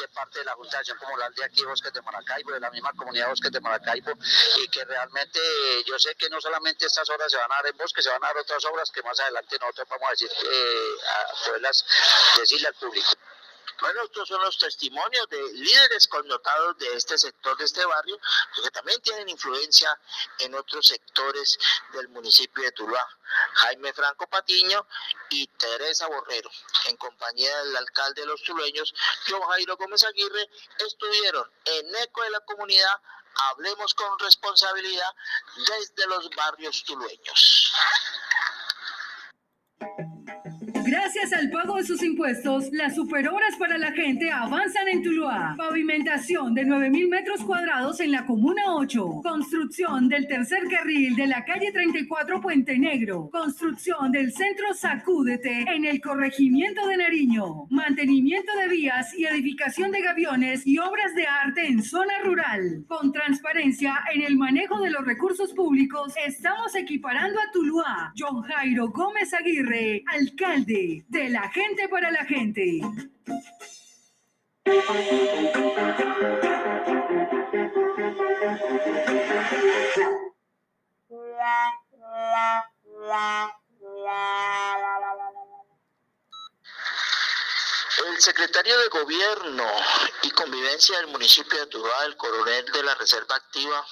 de 0.00 0.08
parte 0.08 0.38
de 0.40 0.44
la 0.44 0.54
Junta 0.54 0.72
de 0.72 0.78
Acción 0.78 0.98
Comunal 0.98 1.32
de 1.34 1.44
aquí 1.44 1.64
Bosques 1.64 1.92
de 1.92 2.02
Maracaibo, 2.02 2.52
de 2.52 2.60
la 2.60 2.70
misma 2.70 2.92
comunidad 2.92 3.28
Bosques 3.28 3.52
de 3.52 3.60
Maracaibo, 3.60 4.12
y 4.56 4.68
que 4.68 4.84
realmente 4.84 5.40
yo 5.86 5.98
sé 5.98 6.14
que 6.14 6.28
no 6.28 6.40
solamente 6.40 6.86
estas 6.86 7.08
obras 7.10 7.30
se 7.30 7.36
van 7.36 7.52
a 7.52 7.56
dar 7.56 7.66
en 7.66 7.76
Bosques, 7.76 8.04
se 8.04 8.10
van 8.10 8.22
a 8.24 8.28
dar 8.28 8.36
otras 8.38 8.64
obras 8.64 8.90
que 8.90 9.02
más 9.02 9.18
adelante 9.20 9.58
nosotros 9.60 9.88
vamos 9.88 10.08
a 10.08 10.10
decir, 10.12 10.30
eh, 10.30 10.96
a 11.08 11.44
poderlas 11.44 11.84
decirle 12.36 12.68
al 12.68 12.74
público. 12.74 13.08
Bueno, 13.80 14.02
estos 14.02 14.28
son 14.28 14.40
los 14.42 14.58
testimonios 14.58 15.28
de 15.28 15.52
líderes 15.54 16.08
connotados 16.08 16.78
de 16.78 16.94
este 16.94 17.18
sector, 17.18 17.56
de 17.56 17.64
este 17.64 17.84
barrio, 17.84 18.18
que 18.62 18.70
también 18.70 19.00
tienen 19.02 19.28
influencia 19.28 19.98
en 20.38 20.54
otros 20.54 20.86
sectores 20.86 21.58
del 21.92 22.08
municipio 22.08 22.64
de 22.64 22.72
Tuluá. 22.72 23.06
Jaime 23.54 23.92
Franco 23.92 24.26
Patiño 24.26 24.86
y 25.30 25.46
Teresa 25.46 26.06
Borrero, 26.06 26.50
en 26.86 26.96
compañía 26.96 27.56
del 27.64 27.76
alcalde 27.76 28.22
de 28.22 28.26
los 28.26 28.42
tulueños, 28.42 28.94
John 29.28 29.42
Jairo 29.42 29.76
Gómez 29.76 30.04
Aguirre, 30.04 30.48
estuvieron 30.78 31.50
en 31.64 31.94
eco 31.96 32.22
de 32.22 32.30
la 32.30 32.40
comunidad 32.40 33.00
Hablemos 33.50 33.94
con 33.94 34.18
responsabilidad 34.18 35.14
desde 35.56 36.06
los 36.08 36.28
barrios 36.30 36.82
tulueños. 36.84 37.72
Gracias 41.00 41.32
al 41.32 41.48
pago 41.50 41.76
de 41.76 41.84
sus 41.84 42.02
impuestos, 42.02 42.70
las 42.72 42.96
superhoras 42.96 43.54
para 43.56 43.78
la 43.78 43.92
gente 43.92 44.32
avanzan 44.32 44.88
en 44.88 45.00
Tuluá. 45.00 45.54
Pavimentación 45.56 46.54
de 46.54 46.66
9.000 46.66 47.08
metros 47.08 47.44
cuadrados 47.44 48.00
en 48.00 48.10
la 48.10 48.26
Comuna 48.26 48.62
8. 48.74 49.20
Construcción 49.22 50.08
del 50.08 50.26
tercer 50.26 50.64
carril 50.68 51.14
de 51.14 51.28
la 51.28 51.44
calle 51.44 51.70
34 51.70 52.40
Puente 52.40 52.76
Negro. 52.80 53.30
Construcción 53.30 54.10
del 54.10 54.32
centro 54.32 54.74
Sacúdete 54.74 55.66
en 55.72 55.84
el 55.84 56.00
corregimiento 56.00 56.84
de 56.88 56.96
Nariño. 56.96 57.68
Mantenimiento 57.70 58.50
de 58.56 58.68
vías 58.68 59.16
y 59.16 59.24
edificación 59.24 59.92
de 59.92 60.02
gaviones 60.02 60.66
y 60.66 60.78
obras 60.78 61.14
de 61.14 61.28
arte 61.28 61.64
en 61.64 61.80
zona 61.80 62.18
rural. 62.24 62.84
Con 62.88 63.12
transparencia 63.12 63.94
en 64.12 64.22
el 64.22 64.36
manejo 64.36 64.80
de 64.80 64.90
los 64.90 65.06
recursos 65.06 65.52
públicos, 65.52 66.12
estamos 66.26 66.74
equiparando 66.74 67.38
a 67.38 67.52
Tuluá. 67.52 68.12
John 68.18 68.42
Jairo 68.42 68.88
Gómez 68.88 69.32
Aguirre, 69.32 70.02
alcalde 70.12 70.87
de 71.08 71.28
la 71.28 71.48
gente 71.50 71.88
para 71.88 72.10
la 72.10 72.24
gente. 72.24 72.80
El 88.06 88.20
secretario 88.20 88.78
de 88.78 88.88
Gobierno 88.88 89.64
y 90.22 90.30
Convivencia 90.30 90.96
del 90.98 91.08
municipio 91.08 91.58
de 91.58 91.66
Tuluá, 91.66 92.04
el 92.06 92.16
coronel 92.16 92.64
de 92.72 92.82
la 92.82 92.94
Reserva 92.94 93.36
Activa 93.36 93.84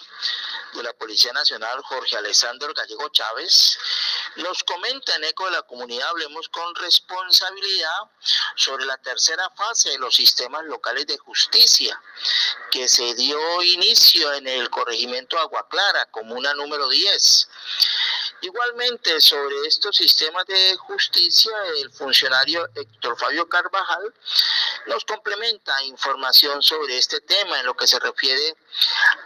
de 0.78 0.84
la 0.84 0.92
Policía 0.94 1.32
Nacional, 1.32 1.82
Jorge 1.82 2.16
Alessandro 2.16 2.72
Gallego 2.74 3.08
Chávez, 3.10 3.78
nos 4.36 4.62
comenta 4.64 5.14
en 5.16 5.24
eco 5.24 5.44
de 5.46 5.52
la 5.52 5.62
comunidad, 5.62 6.08
hablemos 6.08 6.48
con 6.48 6.74
responsabilidad 6.76 8.10
sobre 8.56 8.86
la 8.86 8.96
tercera 8.98 9.50
fase 9.56 9.90
de 9.90 9.98
los 9.98 10.14
sistemas 10.14 10.64
locales 10.64 11.06
de 11.06 11.18
justicia, 11.18 12.00
que 12.70 12.88
se 12.88 13.14
dio 13.14 13.62
inicio 13.62 14.32
en 14.34 14.46
el 14.46 14.70
corregimiento 14.70 15.38
Agua 15.38 15.66
Clara, 15.68 16.06
comuna 16.10 16.54
número 16.54 16.88
10. 16.88 17.48
Igualmente, 18.42 19.20
sobre 19.20 19.66
estos 19.66 19.96
sistemas 19.96 20.44
de 20.46 20.76
justicia, 20.76 21.52
el 21.78 21.90
funcionario 21.90 22.68
Héctor 22.74 23.18
Fabio 23.18 23.48
Carvajal 23.48 24.14
nos 24.86 25.04
complementa 25.04 25.82
información 25.84 26.62
sobre 26.62 26.98
este 26.98 27.20
tema 27.22 27.58
en 27.58 27.66
lo 27.66 27.74
que 27.74 27.86
se 27.86 27.98
refiere 27.98 28.56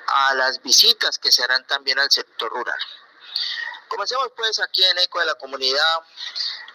a 0.06 0.34
las 0.34 0.62
visitas 0.62 1.18
que 1.18 1.32
se 1.32 1.42
harán 1.42 1.66
también 1.66 1.98
al 1.98 2.10
sector 2.10 2.50
rural. 2.50 2.78
Comencemos 3.88 4.28
pues 4.36 4.60
aquí 4.60 4.84
en 4.84 4.98
Eco 4.98 5.18
de 5.18 5.26
la 5.26 5.34
Comunidad. 5.34 6.00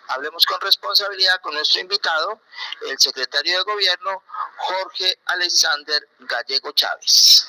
Hablemos 0.10 0.46
con 0.46 0.60
responsabilidad 0.60 1.40
con 1.42 1.54
nuestro 1.54 1.80
invitado, 1.80 2.42
el 2.82 3.00
secretario 3.00 3.58
de 3.58 3.64
Gobierno, 3.64 4.24
Jorge 4.58 5.18
Alexander 5.26 6.08
Gallego 6.20 6.74
Chávez. 6.74 7.48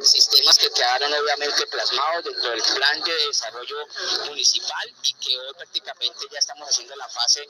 Sistemas 0.00 0.58
que 0.58 0.70
quedaron 0.70 1.12
obviamente 1.12 1.66
plasmados 1.66 2.24
dentro 2.24 2.50
del 2.50 2.62
plan 2.62 3.00
de 3.02 3.26
desarrollo 3.26 3.86
municipal 4.26 4.94
y 5.02 5.14
que 5.14 5.38
hoy 5.38 5.54
prácticamente 5.54 6.26
ya 6.30 6.38
estamos 6.38 6.68
haciendo 6.68 6.94
la 6.96 7.08
fase 7.08 7.46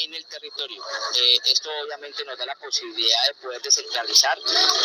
en 0.00 0.14
el 0.14 0.24
territorio. 0.26 0.82
Eh, 1.16 1.38
esto 1.46 1.70
obviamente 1.82 2.24
nos 2.24 2.38
da 2.38 2.46
la 2.46 2.56
posibilidad 2.56 3.26
de 3.28 3.34
poder 3.34 3.62
descentralizar 3.62 4.38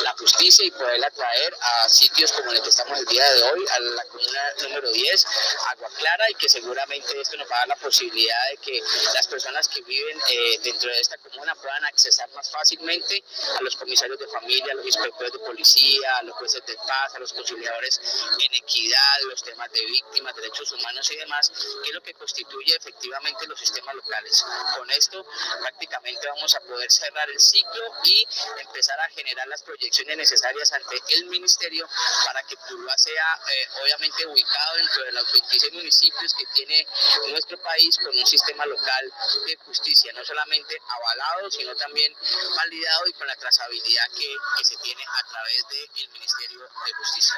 la 0.04 0.12
justicia 0.14 0.66
y 0.66 0.72
poderla 0.72 1.10
traer 1.12 1.56
a 1.62 1.90
sitios 1.90 2.32
como 2.32 2.52
el 2.52 2.62
que 2.62 2.70
estamos 2.70 2.98
el 3.00 3.06
día 3.06 3.30
de 3.34 3.44
hoy, 3.44 3.66
a 3.68 3.80
la 3.80 4.06
comuna 4.06 4.42
número 4.62 4.92
10, 4.92 5.26
Agua 5.68 5.90
Clara, 5.98 6.30
y 6.30 6.34
que 6.36 6.50
seguramente 6.50 7.20
esto 7.20 7.38
nos 7.38 7.50
va 7.50 7.56
a 7.56 7.60
dar 7.60 7.68
la 7.70 7.76
posibilidad 7.78 8.50
de 8.52 8.58
que 8.58 8.82
las 9.14 9.28
personas 9.28 9.68
que 9.68 9.82
viven 9.82 10.20
eh, 10.30 10.60
dentro 10.64 10.90
de 10.90 11.00
esta 11.00 11.18
comuna 11.18 11.56
puedan 11.56 11.86
accesar 11.86 12.30
más 12.32 12.50
fácilmente 12.52 13.24
a 13.58 13.62
los 13.62 13.76
comisarios 13.76 14.20
de 14.20 14.28
familia, 14.28 14.72
a 14.72 14.76
los 14.76 14.86
inspectores 14.86 15.34
de 15.34 15.40
policía, 15.40 16.18
a 16.18 16.24
los 16.24 16.36
jueces 16.36 16.66
de 16.66 16.76
a 16.90 17.20
los 17.20 17.34
conciliadores 17.34 18.02
en 18.40 18.54
equidad, 18.54 19.22
los 19.28 19.44
temas 19.44 19.72
de 19.72 19.86
víctimas, 19.86 20.36
derechos 20.36 20.72
humanos 20.72 21.10
y 21.12 21.18
demás, 21.18 21.52
que 21.84 21.90
es 21.90 21.94
lo 21.94 22.02
que 22.02 22.14
constituye 22.16 22.76
efectivamente 22.76 23.46
los 23.48 23.60
sistemas 23.60 23.94
locales. 23.94 24.44
Con 24.76 24.90
esto 24.90 25.24
prácticamente 25.60 26.28
vamos 26.28 26.56
a 26.56 26.60
poder 26.62 26.92
cerrar 26.92 27.30
el 27.30 27.40
ciclo 27.40 27.84
y 28.06 28.28
empezar 28.60 29.00
a 29.02 29.10
generar 29.10 29.48
las 29.48 29.62
proyecciones 29.62 30.18
necesarias 30.18 30.72
ante 30.74 31.02
el 31.10 31.26
ministerio 31.26 31.88
para 32.26 32.42
que 32.44 32.56
Tuluá 32.68 32.98
sea 32.98 33.40
eh, 33.50 33.68
obviamente 33.84 34.26
ubicado 34.26 34.76
dentro 34.76 35.04
de 35.04 35.12
los 35.12 35.32
26 35.32 35.74
municipios 35.74 36.34
que 36.34 36.46
tiene 36.56 36.88
nuestro 37.30 37.58
país 37.62 37.98
con 37.98 38.18
un 38.18 38.26
sistema 38.26 38.66
local 38.66 39.14
de 39.46 39.56
justicia, 39.58 40.12
no 40.14 40.26
solamente 40.26 40.82
avalado, 40.88 41.52
sino 41.52 41.76
también 41.76 42.16
validado 42.56 43.08
y 43.08 43.14
con 43.14 43.28
la 43.28 43.36
trazabilidad 43.36 44.06
que, 44.18 44.36
que 44.58 44.66
se 44.66 44.78
tiene 44.78 45.04
a 45.04 45.30
través 45.30 45.66
del 45.70 46.10
Ministerio 46.12 46.70
de 46.86 46.94
Justicia 46.94 47.36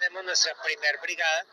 tenemos 0.00 0.24
nuestra 0.24 0.54
primer 0.62 0.98
brigada 1.02 1.44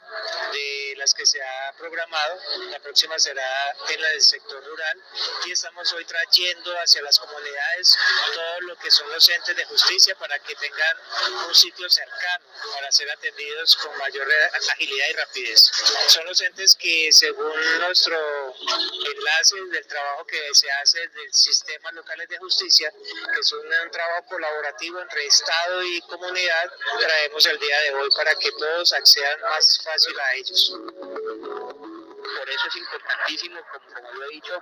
de 0.54 0.94
las 0.98 1.14
que 1.14 1.26
se 1.26 1.42
ha 1.42 1.74
programado. 1.78 2.40
La 2.70 2.80
próxima 2.80 3.20
será 3.20 3.76
en 3.90 4.02
la 4.02 4.10
del 4.10 4.22
sector 4.22 4.64
rural 4.64 5.04
y 5.46 5.52
estamos 5.52 5.92
hoy 5.94 6.06
trayendo 6.06 6.72
hacia 6.80 7.02
las 7.02 7.20
comunidades 7.20 7.98
todo 8.34 8.62
lo 8.62 8.78
que 8.78 8.90
son 8.90 9.10
los 9.12 9.28
entes 9.30 9.56
de 9.56 9.66
justicia 9.66 10.16
para 10.16 10.40
que 10.40 10.56
tengan 10.56 10.98
un 11.48 11.54
sitio 11.54 11.90
cercano 11.90 12.46
para 12.74 12.92
ser 12.92 13.10
atendidos 13.12 13.76
con 13.78 13.98
mayor 13.98 14.28
agilidad 14.72 15.08
y 15.10 15.14
rapidez. 15.14 15.72
Son 16.08 16.26
los 16.26 16.40
entes 16.42 16.76
que 16.76 17.12
según 17.12 17.80
nuestro 17.80 18.18
enlace 19.14 19.56
del 19.72 19.88
trabajo 19.88 20.26
que 20.26 20.54
se 20.54 20.72
hace 20.72 21.08
del 21.08 21.34
sistema 21.34 21.92
locales 21.92 22.30
de 22.30 22.38
justicia, 22.38 22.92
que 22.92 23.40
es 23.40 23.52
un, 23.52 23.68
un 23.68 23.92
trabajo 23.92 24.26
colaborativo 24.28 25.02
entre 25.02 25.26
Estado 25.26 25.84
y 25.84 25.97
comunidad, 26.02 26.72
traemos 27.00 27.46
el 27.46 27.60
día 27.60 27.82
de 27.82 27.94
hoy 27.94 28.10
para 28.16 28.36
que 28.36 28.52
todos 28.52 28.94
accedan 28.94 29.42
más 29.42 29.80
fácil 29.84 30.20
a 30.20 30.36
ellos. 30.36 30.76
Por 32.36 32.50
eso 32.50 32.68
es 32.68 32.76
importantísimo, 32.76 33.62
como, 33.72 33.94
como 33.94 34.12
lo 34.14 34.26
he 34.26 34.30
dicho, 34.30 34.62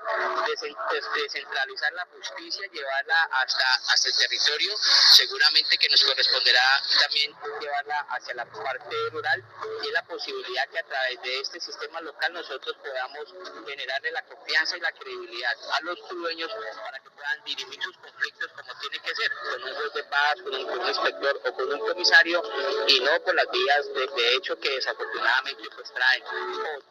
descentralizar 1.16 1.94
la 1.94 2.06
justicia, 2.06 2.68
llevarla 2.72 3.24
hasta, 3.32 3.76
hasta 3.92 4.10
el 4.10 4.16
territorio. 4.16 4.76
Seguramente 4.78 5.78
que 5.78 5.90
nos 5.90 6.04
corresponderá 6.04 6.82
también 7.02 7.36
llevarla 7.60 8.00
hacia 8.10 8.36
la 8.36 8.46
parte 8.46 8.96
rural 9.12 9.44
y 9.84 9.88
es 9.88 9.94
la 9.94 10.06
posibilidad 10.06 10.70
que 10.70 10.80
a 10.80 10.84
través 10.84 11.22
de 11.22 11.40
este 11.40 11.60
sistema 11.60 12.02
local 12.02 12.34
nosotros 12.34 12.76
podamos 12.78 13.34
generarle 13.66 14.12
la 14.12 14.26
confianza 14.26 14.78
y 14.78 14.80
la 14.82 14.92
credibilidad 14.92 15.56
a 15.72 15.82
los 15.82 15.98
dueños 16.10 16.52
para 16.52 17.00
que 17.00 17.10
puedan 17.10 17.44
dirimir 17.44 17.82
sus 17.82 17.98
conflictos 17.98 18.52
como 18.52 18.80
tiene 18.80 19.00
que 19.00 19.16
ser, 19.16 19.32
con 19.34 19.64
un 19.64 19.76
juez 19.76 19.94
de 19.94 20.04
paz, 20.04 20.36
con 20.44 20.56
un, 20.56 20.66
con 20.68 20.88
inspector 20.88 21.42
o 21.46 21.54
con 21.54 21.74
un 21.74 21.80
comisario 21.80 22.44
y 22.88 23.00
no 23.00 23.20
por 23.24 23.36
las 23.36 23.50
vías 23.52 23.94
de, 23.94 24.36
hecho 24.36 24.60
que 24.60 24.70
desafortunadamente 24.70 25.64
pues 25.76 25.92
traen 25.94 26.24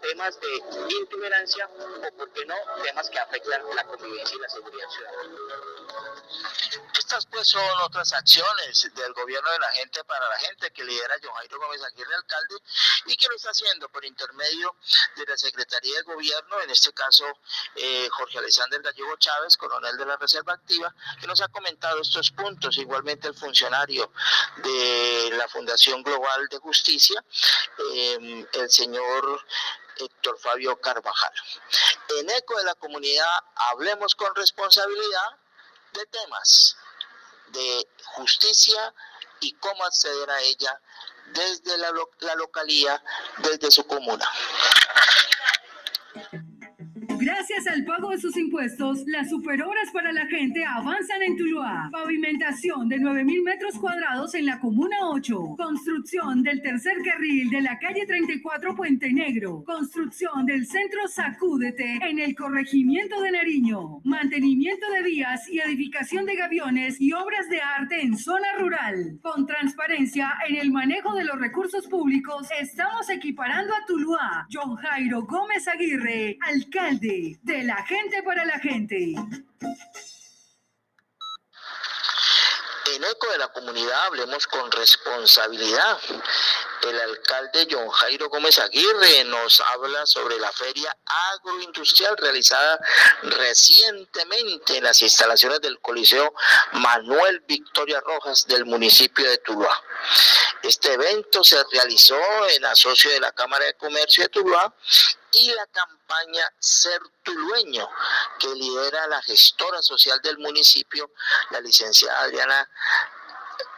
temas 0.00 0.40
de 0.40 0.60
intolerancia 0.88 1.68
o, 1.68 2.16
por 2.16 2.32
qué 2.32 2.44
no, 2.46 2.54
temas 2.82 3.08
que 3.10 3.18
afectan 3.18 3.62
la 3.74 3.84
convivencia 3.84 4.36
y 4.36 4.40
la 4.40 4.48
seguridad 4.48 4.88
ciudadana. 4.88 5.34
Estas 6.98 7.26
pues 7.26 7.48
son 7.48 7.80
otras 7.82 8.12
acciones 8.12 8.90
del 8.94 9.12
gobierno 9.12 9.50
de 9.50 9.58
la 9.58 9.70
gente 9.72 10.02
para 10.04 10.28
la 10.28 10.38
gente 10.38 10.70
que 10.72 10.84
lidera 10.84 11.14
John 11.22 11.34
Jairo 11.34 11.58
Gómez 11.58 11.82
Aguirre, 11.82 12.14
alcalde, 12.14 12.56
y 13.06 13.16
que 13.16 13.28
lo 13.28 13.34
está 13.36 13.50
haciendo 13.50 13.88
por 13.88 14.04
intermedio 14.04 14.74
de 15.16 15.24
la 15.26 15.36
Secretaría 15.36 15.96
de 15.96 16.02
Gobierno, 16.02 16.60
en 16.62 16.70
este 16.70 16.92
caso 16.92 17.24
eh, 17.76 18.08
Jorge 18.10 18.38
Alexander 18.38 18.80
Gallego 18.80 19.16
Chávez, 19.16 19.56
coronel 19.56 19.96
de 19.96 20.06
la 20.06 20.16
Reserva 20.16 20.54
Activa, 20.54 20.94
que 21.20 21.26
nos 21.26 21.40
ha 21.40 21.48
comentado 21.48 22.00
estos 22.00 22.30
puntos, 22.30 22.78
igualmente 22.78 23.28
el 23.28 23.34
funcionario 23.34 24.10
de 24.56 25.30
la 25.36 25.48
Fundación 25.48 26.02
Global 26.02 26.48
de 26.48 26.58
Justicia, 26.58 27.24
eh, 27.92 28.46
el 28.52 28.70
señor 28.70 29.44
Héctor 29.96 30.38
Fabio 30.38 30.80
Carvajal. 30.80 31.32
En 32.18 32.30
eco 32.30 32.56
de 32.58 32.64
la 32.64 32.74
comunidad, 32.74 33.38
hablemos 33.54 34.14
con 34.14 34.34
responsabilidad 34.34 35.38
de 35.92 36.06
temas 36.06 36.76
de 37.48 37.88
justicia 38.04 38.94
y 39.40 39.52
cómo 39.54 39.84
acceder 39.84 40.30
a 40.30 40.40
ella 40.40 40.80
desde 41.32 41.78
la, 41.78 41.90
lo 41.90 42.10
la 42.20 42.34
localía, 42.34 43.02
desde 43.38 43.70
su 43.70 43.86
comuna. 43.86 44.28
Gracias 47.24 47.66
al 47.68 47.86
pago 47.86 48.10
de 48.10 48.18
sus 48.18 48.36
impuestos, 48.36 49.02
las 49.06 49.30
superobras 49.30 49.90
para 49.94 50.12
la 50.12 50.26
gente 50.26 50.62
avanzan 50.62 51.22
en 51.22 51.38
Tuluá. 51.38 51.88
Pavimentación 51.90 52.86
de 52.86 52.98
9.000 52.98 53.42
metros 53.42 53.78
cuadrados 53.78 54.34
en 54.34 54.44
la 54.44 54.60
Comuna 54.60 54.94
8. 55.04 55.54
Construcción 55.56 56.42
del 56.42 56.60
tercer 56.60 56.98
carril 57.02 57.48
de 57.48 57.62
la 57.62 57.78
calle 57.78 58.04
34 58.06 58.76
Puente 58.76 59.10
Negro. 59.10 59.64
Construcción 59.64 60.44
del 60.44 60.66
centro 60.66 61.08
Sacúdete 61.08 61.98
en 62.02 62.18
el 62.18 62.36
corregimiento 62.36 63.18
de 63.22 63.30
Nariño. 63.30 64.02
Mantenimiento 64.04 64.84
de 64.90 65.02
vías 65.02 65.48
y 65.48 65.60
edificación 65.60 66.26
de 66.26 66.36
gaviones 66.36 67.00
y 67.00 67.14
obras 67.14 67.48
de 67.48 67.62
arte 67.62 68.02
en 68.02 68.18
zona 68.18 68.48
rural. 68.58 69.18
Con 69.22 69.46
transparencia 69.46 70.30
en 70.46 70.56
el 70.56 70.70
manejo 70.70 71.14
de 71.14 71.24
los 71.24 71.40
recursos 71.40 71.86
públicos, 71.86 72.48
estamos 72.60 73.08
equiparando 73.08 73.72
a 73.72 73.86
Tuluá. 73.86 74.46
John 74.52 74.76
Jairo 74.76 75.22
Gómez 75.22 75.66
Aguirre, 75.68 76.36
alcalde 76.42 77.13
de 77.42 77.62
la 77.64 77.84
gente 77.84 78.22
para 78.22 78.44
la 78.44 78.58
gente. 78.58 79.14
En 82.94 83.02
eco 83.02 83.30
de 83.30 83.38
la 83.38 83.48
comunidad 83.48 84.06
hablemos 84.06 84.46
con 84.46 84.70
responsabilidad. 84.70 85.98
El 86.82 87.00
alcalde 87.00 87.66
John 87.70 87.88
Jairo 87.88 88.28
Gómez 88.28 88.58
Aguirre 88.58 89.24
nos 89.24 89.60
habla 89.60 90.04
sobre 90.06 90.38
la 90.38 90.52
feria 90.52 90.94
agroindustrial 91.32 92.16
realizada 92.18 92.78
recientemente 93.22 94.76
en 94.76 94.84
las 94.84 95.00
instalaciones 95.00 95.60
del 95.62 95.80
Coliseo 95.80 96.34
Manuel 96.72 97.40
Victoria 97.48 98.00
Rojas 98.00 98.46
del 98.46 98.66
municipio 98.66 99.28
de 99.28 99.38
Tuluá. 99.38 99.82
Este 100.62 100.92
evento 100.92 101.42
se 101.42 101.62
realizó 101.72 102.20
en 102.50 102.64
asocio 102.66 103.10
de 103.10 103.20
la 103.20 103.32
Cámara 103.32 103.64
de 103.64 103.74
Comercio 103.74 104.24
de 104.24 104.28
Tuluá 104.28 104.74
y 105.34 105.52
la 105.52 105.66
campaña 105.66 106.52
Ser 106.58 107.00
Tulueño, 107.22 107.88
que 108.38 108.48
lidera 108.54 109.06
la 109.08 109.20
gestora 109.22 109.82
social 109.82 110.20
del 110.22 110.38
municipio, 110.38 111.10
la 111.50 111.60
licenciada 111.60 112.20
Adriana 112.20 112.68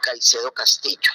Caicedo 0.01 0.53
Castillo. 0.53 1.11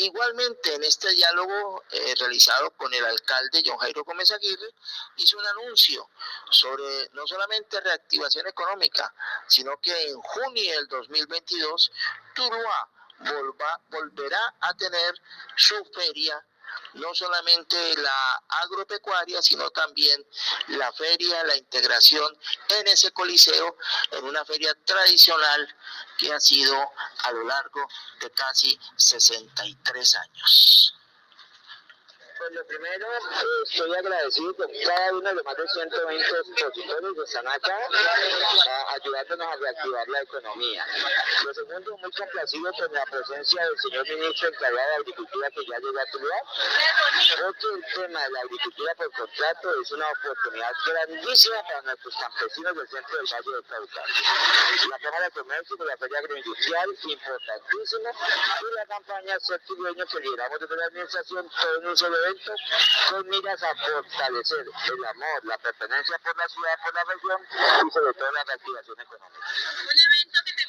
Igualmente, 0.00 0.74
en 0.74 0.84
este 0.84 1.10
diálogo 1.10 1.82
eh, 1.90 2.14
realizado 2.18 2.70
con 2.72 2.92
el 2.94 3.04
alcalde 3.04 3.62
John 3.66 3.78
Jairo 3.78 4.04
Gómez 4.04 4.30
Aguirre, 4.30 4.72
hizo 5.16 5.38
un 5.38 5.46
anuncio 5.46 6.08
sobre 6.50 7.10
no 7.14 7.26
solamente 7.26 7.80
reactivación 7.80 8.46
económica, 8.46 9.12
sino 9.48 9.76
que 9.80 10.10
en 10.10 10.20
junio 10.20 10.72
del 10.72 10.86
2022, 10.86 11.90
Tuluá 12.34 12.88
volverá 13.88 14.54
a 14.60 14.74
tener 14.74 15.20
su 15.56 15.84
feria 15.86 16.44
no 16.94 17.14
solamente 17.14 17.96
la 17.96 18.42
agropecuaria, 18.48 19.42
sino 19.42 19.70
también 19.70 20.24
la 20.68 20.92
feria, 20.92 21.44
la 21.44 21.56
integración 21.56 22.36
en 22.68 22.88
ese 22.88 23.12
coliseo, 23.12 23.76
en 24.12 24.24
una 24.24 24.44
feria 24.44 24.74
tradicional 24.84 25.76
que 26.16 26.32
ha 26.32 26.40
sido 26.40 26.76
a 27.24 27.32
lo 27.32 27.44
largo 27.44 27.86
de 28.20 28.30
casi 28.30 28.78
63 28.96 30.14
años. 30.16 30.97
Pues 32.38 32.52
lo 32.52 32.64
primero, 32.66 33.06
estoy 33.64 33.94
agradecido 33.94 34.54
con 34.54 34.70
cada 34.84 35.12
uno 35.12 35.28
de 35.28 35.34
los 35.34 35.44
más 35.44 35.56
de 35.56 35.68
120 35.68 36.24
expositores 36.24 37.12
que 37.14 37.22
están 37.22 37.48
acá 37.48 37.78
ayudándonos 38.94 39.46
a 39.48 39.56
reactivar 39.56 40.08
la 40.08 40.22
economía. 40.22 40.86
Lo 41.44 41.54
segundo, 41.54 41.98
muy 41.98 42.12
complacido 42.12 42.72
con 42.78 42.92
la 42.92 43.04
presencia 43.06 43.64
del 43.64 43.78
señor 43.78 44.08
ministro 44.08 44.48
encargado 44.48 44.88
de 44.88 44.94
Agricultura 44.96 45.50
que 45.50 45.66
ya 45.66 45.78
llegó 45.78 45.98
a 45.98 46.06
tu 46.06 46.18
lugar. 46.20 46.42
Creo 47.34 47.52
que 47.54 47.66
el 47.74 47.94
tema 47.94 48.22
de 48.22 48.30
la 48.30 48.40
agricultura 48.40 48.94
por 48.94 49.12
contrato 49.12 49.82
es 49.82 49.92
una 49.92 50.06
oportunidad 50.10 50.72
grandísima 50.86 51.62
para 51.62 51.82
nuestros 51.82 52.14
campesinos 52.16 52.76
del 52.76 52.88
centro 52.88 53.16
del 53.16 53.26
Valle 53.26 53.56
de 53.56 53.62
Cauca. 53.68 54.02
La 54.90 54.98
Cámara 54.98 55.24
de 55.24 55.30
Comercio 55.32 55.76
de 55.76 55.86
la 55.86 55.96
Feria 55.96 56.18
Agroindustrial, 56.18 56.88
importantísima, 57.02 58.10
y 58.60 58.74
la 58.74 58.86
campaña 58.86 59.38
Dueño 59.78 60.06
que 60.06 60.20
lideramos 60.20 60.60
desde 60.60 60.76
la 60.76 60.84
administración, 60.86 61.48
todo 61.48 61.78
en 61.78 61.86
un 61.86 61.96
solo 61.96 62.27
con 63.10 63.28
miras 63.28 63.62
a 63.62 63.74
fortalecer 63.74 64.66
el 64.92 65.04
amor, 65.04 65.44
la 65.44 65.58
pertenencia 65.58 66.18
por 66.18 66.36
la 66.36 66.48
ciudad, 66.48 66.78
por 66.84 66.94
la 66.94 67.04
región 67.04 67.40
y 67.86 67.90
sobre 67.90 68.14
todo 68.14 68.32
la 68.32 68.44
reactivación 68.44 69.00
económica. 69.00 69.46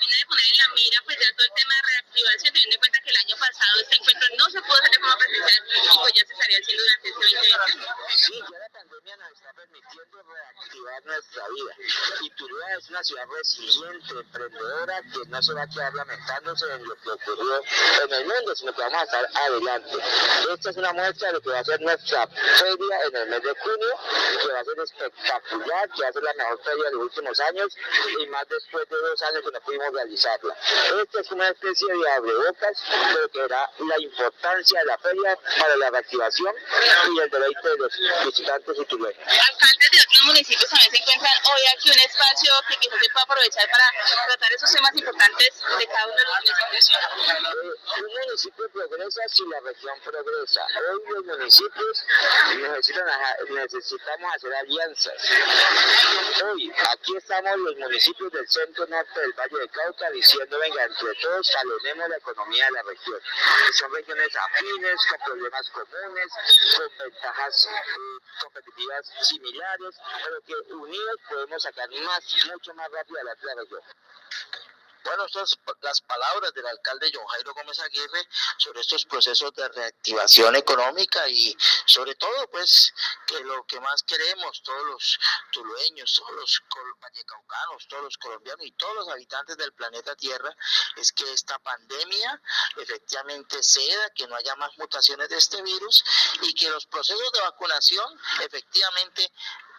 Termina 0.09 0.25
de 0.25 0.25
poner 0.25 0.45
en 0.49 0.57
la 0.57 0.67
mira 0.73 0.97
pues 1.05 1.17
ya 1.21 1.29
todo 1.37 1.45
el 1.45 1.53
tema 1.53 1.73
de 1.75 1.81
reactivación, 1.85 2.53
teniendo 2.53 2.75
en 2.75 2.81
cuenta 2.81 2.99
que 2.99 3.09
el 3.09 3.17
año 3.17 3.35
pasado 3.37 3.73
este 3.77 3.95
encuentro 3.95 4.27
no 4.39 4.45
se 4.49 4.61
pudo 4.61 4.73
hacer 4.73 4.89
de 4.89 4.99
forma 4.99 5.17
presencial, 5.21 5.61
pues 6.01 6.13
ya 6.17 6.23
se 6.25 6.33
estaría 6.33 6.57
haciendo 6.57 6.81
durante 6.81 7.09
este 7.09 7.21
2021. 7.29 7.93
Sí, 8.09 8.33
ya 8.41 8.59
la 8.59 8.69
pandemia 8.69 9.17
nos 9.17 9.31
está 9.37 9.53
permitiendo 9.53 10.17
reactivar 10.23 11.05
nuestra 11.05 11.43
vida. 11.49 11.73
Y 12.21 12.29
Tuluá 12.31 12.73
es 12.73 12.89
una 12.89 13.03
ciudad 13.03 13.25
resiliente, 13.29 14.13
emprendedora, 14.17 15.01
que 15.13 15.21
no 15.29 15.41
se 15.43 15.53
va 15.53 15.61
a 15.61 15.69
quedar 15.69 15.93
lamentándose 15.93 16.65
en 16.73 16.83
lo 16.89 16.95
que 16.95 17.09
ocurrió 17.09 17.63
en 18.01 18.13
el 18.13 18.25
mundo, 18.25 18.55
sino 18.55 18.73
que 18.73 18.81
vamos 18.81 19.01
a 19.01 19.03
estar 19.05 19.25
adelante. 19.45 19.97
Esta 20.49 20.69
es 20.71 20.77
una 20.77 20.93
muestra 20.93 21.27
de 21.27 21.33
lo 21.33 21.41
que 21.41 21.49
va 21.49 21.59
a 21.59 21.63
ser 21.63 21.81
nuestra 21.81 22.27
feria 22.27 22.95
en 23.05 23.15
el 23.15 23.29
mes 23.29 23.43
de 23.43 23.53
junio, 23.61 23.93
que 24.41 24.53
va 24.53 24.59
a 24.59 24.65
ser 24.65 24.79
espectacular, 24.79 25.89
que 25.93 26.01
va 26.01 26.09
a 26.09 26.13
ser 26.13 26.23
la 26.23 26.33
mejor 26.33 26.63
feria 26.63 26.83
de 26.85 26.91
los 26.93 27.01
últimos 27.03 27.39
años 27.41 27.77
y 28.19 28.25
más 28.27 28.47
después 28.49 28.89
de 28.89 28.97
dos 28.97 29.21
años 29.21 29.43
que 29.45 29.51
no 29.51 29.61
pudimos 29.61 29.98
realizarla. 29.99 30.55
Esta 31.03 31.21
es 31.21 31.31
una 31.31 31.49
especie 31.49 31.88
de 31.88 32.12
abrebocas 32.12 32.83
de 33.13 33.21
lo 33.21 33.29
que 33.29 33.39
era 33.43 33.69
la 33.79 33.99
importancia 33.99 34.79
de 34.79 34.85
la 34.85 34.97
feria 34.97 35.38
para 35.59 35.75
la 35.77 35.89
reactivación 35.91 36.55
y 37.13 37.19
el 37.19 37.29
deleite 37.29 37.69
de 37.69 37.77
los 37.77 37.93
visitantes 38.25 38.77
y 38.79 38.85
turistas. 38.85 39.39
Alcaldes 39.49 39.91
de 39.91 39.99
otros 39.99 40.23
municipios 40.25 40.69
también 40.69 40.91
se 40.91 40.97
encuentran 40.97 41.33
hoy 41.51 41.62
aquí 41.75 41.91
un 41.91 41.99
espacio 41.99 42.53
que 42.69 42.75
quizás 42.77 42.99
se 42.99 43.09
pueda 43.09 43.23
aprovechar 43.23 43.67
para 43.69 43.85
tratar 44.27 44.53
esos 44.53 44.71
temas 44.71 44.91
importantes 44.95 45.51
de 45.79 45.88
cada 45.88 46.05
uno 46.07 46.15
de 46.15 46.25
los 46.25 46.35
municipios. 46.39 46.89
Eh, 46.89 48.03
un 48.03 48.13
municipio 48.25 48.69
progresa 48.69 49.21
si 49.27 49.43
la 49.47 49.59
región 49.59 49.99
progresa. 50.03 50.62
Hoy 50.79 51.13
los 51.13 51.25
municipios 51.25 52.05
necesitan, 52.55 53.05
necesitamos 53.49 54.35
hacer 54.35 54.55
alianzas. 54.55 55.21
Hoy 56.43 56.73
aquí 56.91 57.17
estamos 57.17 57.57
los 57.57 57.75
municipios 57.77 58.31
del 58.31 58.47
centro 58.47 58.85
norte 58.88 59.19
del 59.19 59.33
Valle 59.33 59.59
de 59.59 59.69
Cauca 59.69 59.88
diciendo, 60.12 60.60
venga, 60.60 60.84
entre 60.84 61.15
todos 61.15 61.47
salonemos 61.47 62.10
la 62.10 62.17
economía 62.17 62.65
de 62.65 62.71
la 62.71 62.84
región. 62.84 63.19
Son 63.73 63.93
regiones 63.93 64.36
afines, 64.36 64.99
con 65.10 65.19
problemas 65.25 65.69
comunes, 65.71 66.28
con 66.78 66.97
ventajas 66.97 67.67
eh, 67.67 68.41
competitivas 68.41 69.12
similares, 69.21 69.95
pero 70.23 70.41
que 70.41 70.73
unidos 70.73 71.15
podemos 71.30 71.63
sacar 71.63 71.89
más, 71.89 72.23
mucho 72.52 72.73
más 72.75 72.91
rápido 72.91 73.19
a 73.19 73.23
la 73.23 73.36
región. 73.36 73.82
Bueno, 75.09 75.25
estas 75.25 75.57
las 75.81 76.01
palabras 76.01 76.53
del 76.53 76.67
alcalde 76.67 77.09
John 77.11 77.25
Jairo 77.25 77.51
Gómez 77.55 77.79
Aguirre 77.79 78.27
sobre 78.57 78.81
estos 78.81 79.05
procesos 79.05 79.51
de 79.55 79.67
reactivación 79.69 80.55
económica 80.55 81.27
y 81.27 81.57
sobre 81.85 82.13
todo 82.13 82.47
pues 82.51 82.93
que 83.25 83.39
lo 83.39 83.65
que 83.65 83.79
más 83.79 84.03
queremos 84.03 84.61
todos 84.61 84.85
los 84.85 85.19
tulueños, 85.51 86.13
todos 86.15 86.33
los 86.33 86.61
vallecaucanos, 87.01 87.87
todos 87.87 88.03
los 88.03 88.17
colombianos 88.19 88.63
y 88.63 88.71
todos 88.73 88.97
los 88.97 89.09
habitantes 89.09 89.57
del 89.57 89.73
planeta 89.73 90.15
Tierra 90.15 90.55
es 90.95 91.11
que 91.11 91.33
esta 91.33 91.57
pandemia 91.57 92.39
efectivamente 92.77 93.63
ceda, 93.63 94.11
que 94.11 94.27
no 94.27 94.35
haya 94.35 94.55
más 94.57 94.77
mutaciones 94.77 95.27
de 95.27 95.37
este 95.37 95.59
virus 95.63 96.03
y 96.43 96.53
que 96.53 96.69
los 96.69 96.85
procesos 96.85 97.31
de 97.31 97.41
vacunación 97.41 98.19
efectivamente 98.41 99.31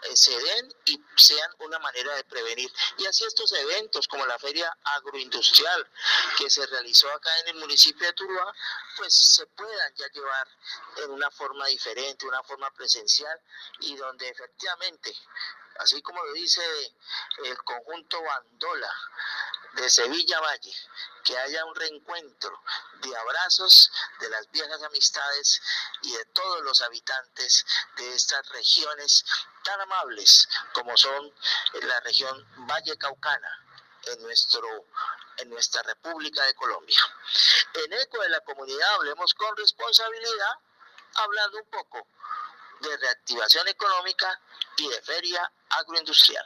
eh, 0.03 0.17
se 0.17 0.37
den 0.39 0.75
y 0.87 1.01
sean 1.17 1.51
una 1.59 1.79
manera 1.79 2.15
de 2.15 2.25
prevenir. 2.25 2.73
Y 2.99 3.07
así 3.07 3.25
estos 3.25 3.53
eventos 3.53 4.07
como 4.09 4.27
la 4.27 4.39
Feria 4.39 4.75
Agroindustrial 4.97 5.87
que 6.39 6.49
se 6.49 6.67
realizó 6.67 7.11
acá 7.11 7.31
en 7.41 7.49
el 7.49 7.57
municipio 7.57 8.07
de 8.07 8.13
Tuluá, 8.13 8.55
pues 8.97 9.15
se 9.15 9.47
puedan 9.47 9.95
ya 9.97 10.07
llevar 10.09 10.49
en 10.97 11.11
una 11.11 11.31
forma 11.31 11.67
diferente, 11.67 12.27
una 12.27 12.43
forma 12.43 12.71
presencial 12.73 13.41
y 13.81 13.97
donde 13.97 14.29
efectivamente, 14.29 15.15
así 15.81 16.01
como 16.03 16.23
lo 16.25 16.33
dice 16.35 16.63
el 17.45 17.57
conjunto 17.65 18.23
Bandola 18.23 18.93
de 19.73 19.89
Sevilla 19.89 20.41
Valle, 20.41 20.75
que 21.25 21.39
haya 21.39 21.65
un 21.65 21.75
reencuentro 21.75 22.63
de 23.01 23.17
abrazos 23.17 23.91
de 24.21 24.29
las 24.29 24.51
viejas 24.51 24.83
amistades 24.83 25.63
y 26.03 26.13
de 26.13 26.25
todos 26.27 26.63
los 26.63 26.83
habitantes 26.83 27.65
de 27.97 28.15
estas 28.15 28.47
regiones 28.49 29.25
tan 29.65 29.81
amables 29.81 30.49
como 30.75 30.97
son 30.97 31.33
la 31.83 32.01
región 32.01 32.47
Valle 32.67 32.97
Caucana 32.99 33.67
en 34.05 34.23
nuestro 34.23 34.87
en 35.39 35.49
nuestra 35.49 35.83
República 35.83 36.43
de 36.45 36.55
Colombia. 36.55 37.01
En 37.73 37.93
eco 37.95 38.21
de 38.21 38.29
la 38.29 38.41
comunidad 38.41 38.95
hablemos 38.97 39.33
con 39.33 39.57
responsabilidad, 39.57 40.59
hablando 41.15 41.59
un 41.59 41.71
poco 41.71 42.07
de 42.81 42.97
reactivación 42.97 43.69
económica 43.69 44.41
y 44.77 44.89
de 44.89 45.03
feria 45.03 45.51
agroindustrial. 45.71 46.45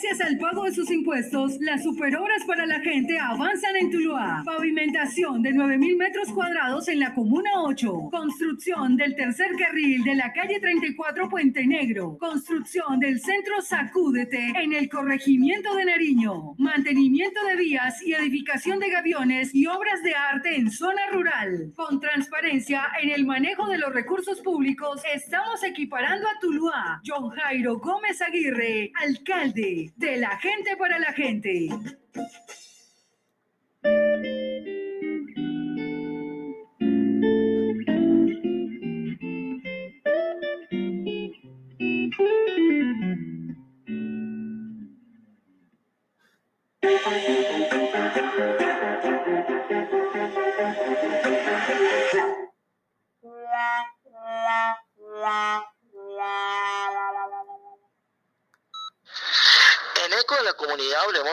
Gracias 0.00 0.28
al 0.28 0.38
pago 0.38 0.62
de 0.62 0.72
sus 0.72 0.88
impuestos, 0.92 1.58
las 1.58 1.82
superobras 1.82 2.44
para 2.46 2.66
la 2.66 2.78
gente 2.78 3.18
avanzan 3.18 3.74
en 3.74 3.90
Tuluá. 3.90 4.44
Pavimentación 4.44 5.42
de 5.42 5.50
9.000 5.50 5.96
metros 5.96 6.30
cuadrados 6.30 6.86
en 6.86 7.00
la 7.00 7.12
Comuna 7.14 7.50
8. 7.64 8.10
Construcción 8.12 8.96
del 8.96 9.16
tercer 9.16 9.50
carril 9.58 10.04
de 10.04 10.14
la 10.14 10.32
calle 10.32 10.60
34 10.60 11.28
Puente 11.28 11.66
Negro. 11.66 12.16
Construcción 12.16 13.00
del 13.00 13.18
centro 13.18 13.60
Sacúdete 13.60 14.52
en 14.62 14.72
el 14.72 14.88
corregimiento 14.88 15.74
de 15.74 15.86
Nariño. 15.86 16.54
Mantenimiento 16.58 17.44
de 17.46 17.56
vías 17.56 18.00
y 18.00 18.14
edificación 18.14 18.78
de 18.78 18.90
gaviones 18.90 19.52
y 19.52 19.66
obras 19.66 20.00
de 20.04 20.14
arte 20.14 20.54
en 20.54 20.70
zona 20.70 21.08
rural. 21.10 21.72
Con 21.74 21.98
transparencia 21.98 22.84
en 23.02 23.10
el 23.10 23.26
manejo 23.26 23.66
de 23.66 23.78
los 23.78 23.92
recursos 23.92 24.40
públicos, 24.42 25.02
estamos 25.12 25.64
equiparando 25.64 26.28
a 26.28 26.38
Tuluá. 26.38 27.02
John 27.04 27.30
Jairo 27.30 27.78
Gómez 27.78 28.22
Aguirre, 28.22 28.92
alcalde 28.94 29.87
de 29.96 30.16
la 30.16 30.36
gente 30.38 30.76
para 30.76 30.98
la 30.98 31.12
gente. 31.12 31.68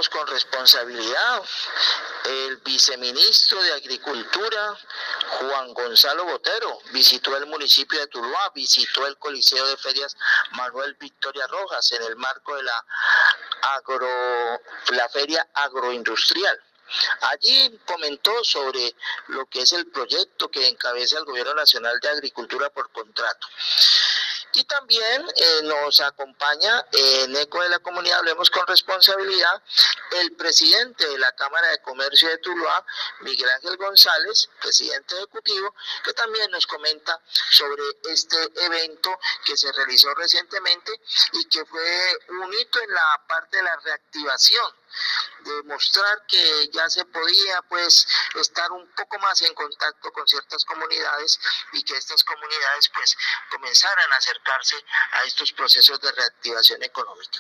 Con 0.10 0.28
responsabilidad. 0.28 1.44
El 2.26 2.58
viceministro 2.58 3.62
de 3.62 3.74
Agricultura, 3.74 4.78
Juan 5.40 5.74
Gonzalo 5.74 6.26
Botero, 6.26 6.80
visitó 6.92 7.36
el 7.38 7.46
municipio 7.46 8.00
de 8.00 8.08
Tuluá, 8.08 8.52
visitó 8.54 9.06
el 9.06 9.18
Coliseo 9.18 9.68
de 9.68 9.78
Ferias 9.78 10.16
Manuel 10.52 10.96
Victoria 11.00 11.48
Rojas 11.48 11.92
en 11.92 12.04
el 12.04 12.16
marco 12.16 12.56
de 12.56 12.64
la, 12.64 12.86
agro, 13.76 14.62
la 14.90 15.10
feria 15.10 15.48
agroindustrial. 15.54 16.60
Allí 17.22 17.80
comentó 17.86 18.44
sobre 18.44 18.96
lo 19.28 19.46
que 19.48 19.62
es 19.62 19.72
el 19.74 19.88
proyecto 19.88 20.50
que 20.50 20.68
encabeza 20.68 21.18
el 21.18 21.26
Gobierno 21.26 21.56
Nacional 21.56 22.00
de 22.00 22.10
Agricultura 22.10 22.70
por 22.70 22.92
contrato. 22.92 23.48
Y 24.54 24.64
también 24.64 25.26
eh, 25.36 25.62
nos 25.64 26.00
acompaña 26.00 26.86
en 26.94 27.36
Eco 27.36 27.62
de 27.62 27.70
la 27.70 27.80
Comunidad, 27.80 28.20
hablemos 28.20 28.50
con 28.50 28.66
responsabilidad, 28.66 29.62
el 30.12 30.36
presidente 30.36 31.08
de 31.08 31.18
la 31.18 31.32
Cámara 31.34 31.68
de 31.70 31.82
Comercio 31.82 32.30
de 32.30 32.38
Tuluá, 32.38 32.86
Miguel 33.22 33.50
Ángel 33.50 33.78
González, 33.78 34.50
presidente 34.62 35.16
ejecutivo, 35.16 35.74
que 36.04 36.14
también 36.14 36.50
nos 36.52 36.68
comenta 36.68 37.20
sobre 37.52 37.84
este 38.10 38.38
evento 38.66 39.18
que 39.46 39.58
se 39.58 39.72
realizó 39.72 40.14
recientemente 40.16 40.92
y 41.34 41.46
que 41.46 41.66
fue 41.66 42.20
un 42.30 42.54
hito 42.54 42.82
en 42.82 42.94
la 42.94 43.22
parte 43.28 43.58
de 43.58 43.64
la 43.64 43.76
reactivación 43.78 44.85
de 45.40 45.64
mostrar 45.64 46.26
que 46.28 46.70
ya 46.72 46.90
se 46.90 47.06
podía 47.06 47.62
pues 47.64 48.08
estar 48.36 48.72
un 48.72 48.88
poco 48.94 49.20
más 49.20 49.42
en 49.42 49.54
contacto 49.54 50.12
con 50.12 50.28
ciertas 50.28 50.66
comunidades 50.66 51.40
y 51.74 51.84
que 51.84 51.98
estas 51.98 52.24
comunidades 52.24 52.90
pues 52.94 53.18
comenzaran 53.50 54.12
a 54.12 54.18
acercarse 54.18 54.84
a 55.12 55.24
estos 55.24 55.52
procesos 55.54 56.00
de 56.02 56.12
reactivación 56.12 56.84
económica. 56.84 57.40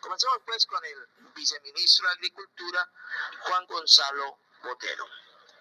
Comenzamos 0.00 0.38
pues 0.44 0.66
con 0.66 0.84
el 0.84 1.08
viceministro 1.34 2.06
de 2.08 2.12
Agricultura, 2.14 2.88
Juan 3.40 3.66
Gonzalo 3.66 4.38
Botero. 4.62 5.06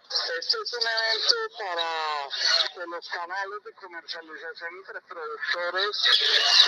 Este 0.10 0.58
es 0.58 0.74
un 0.74 0.82
evento 0.82 1.36
para 1.58 2.30
que 2.74 2.86
los 2.88 3.10
canales 3.10 3.64
de 3.64 3.74
comercialización 3.74 4.76
entre 4.76 5.02
productores 5.02 5.98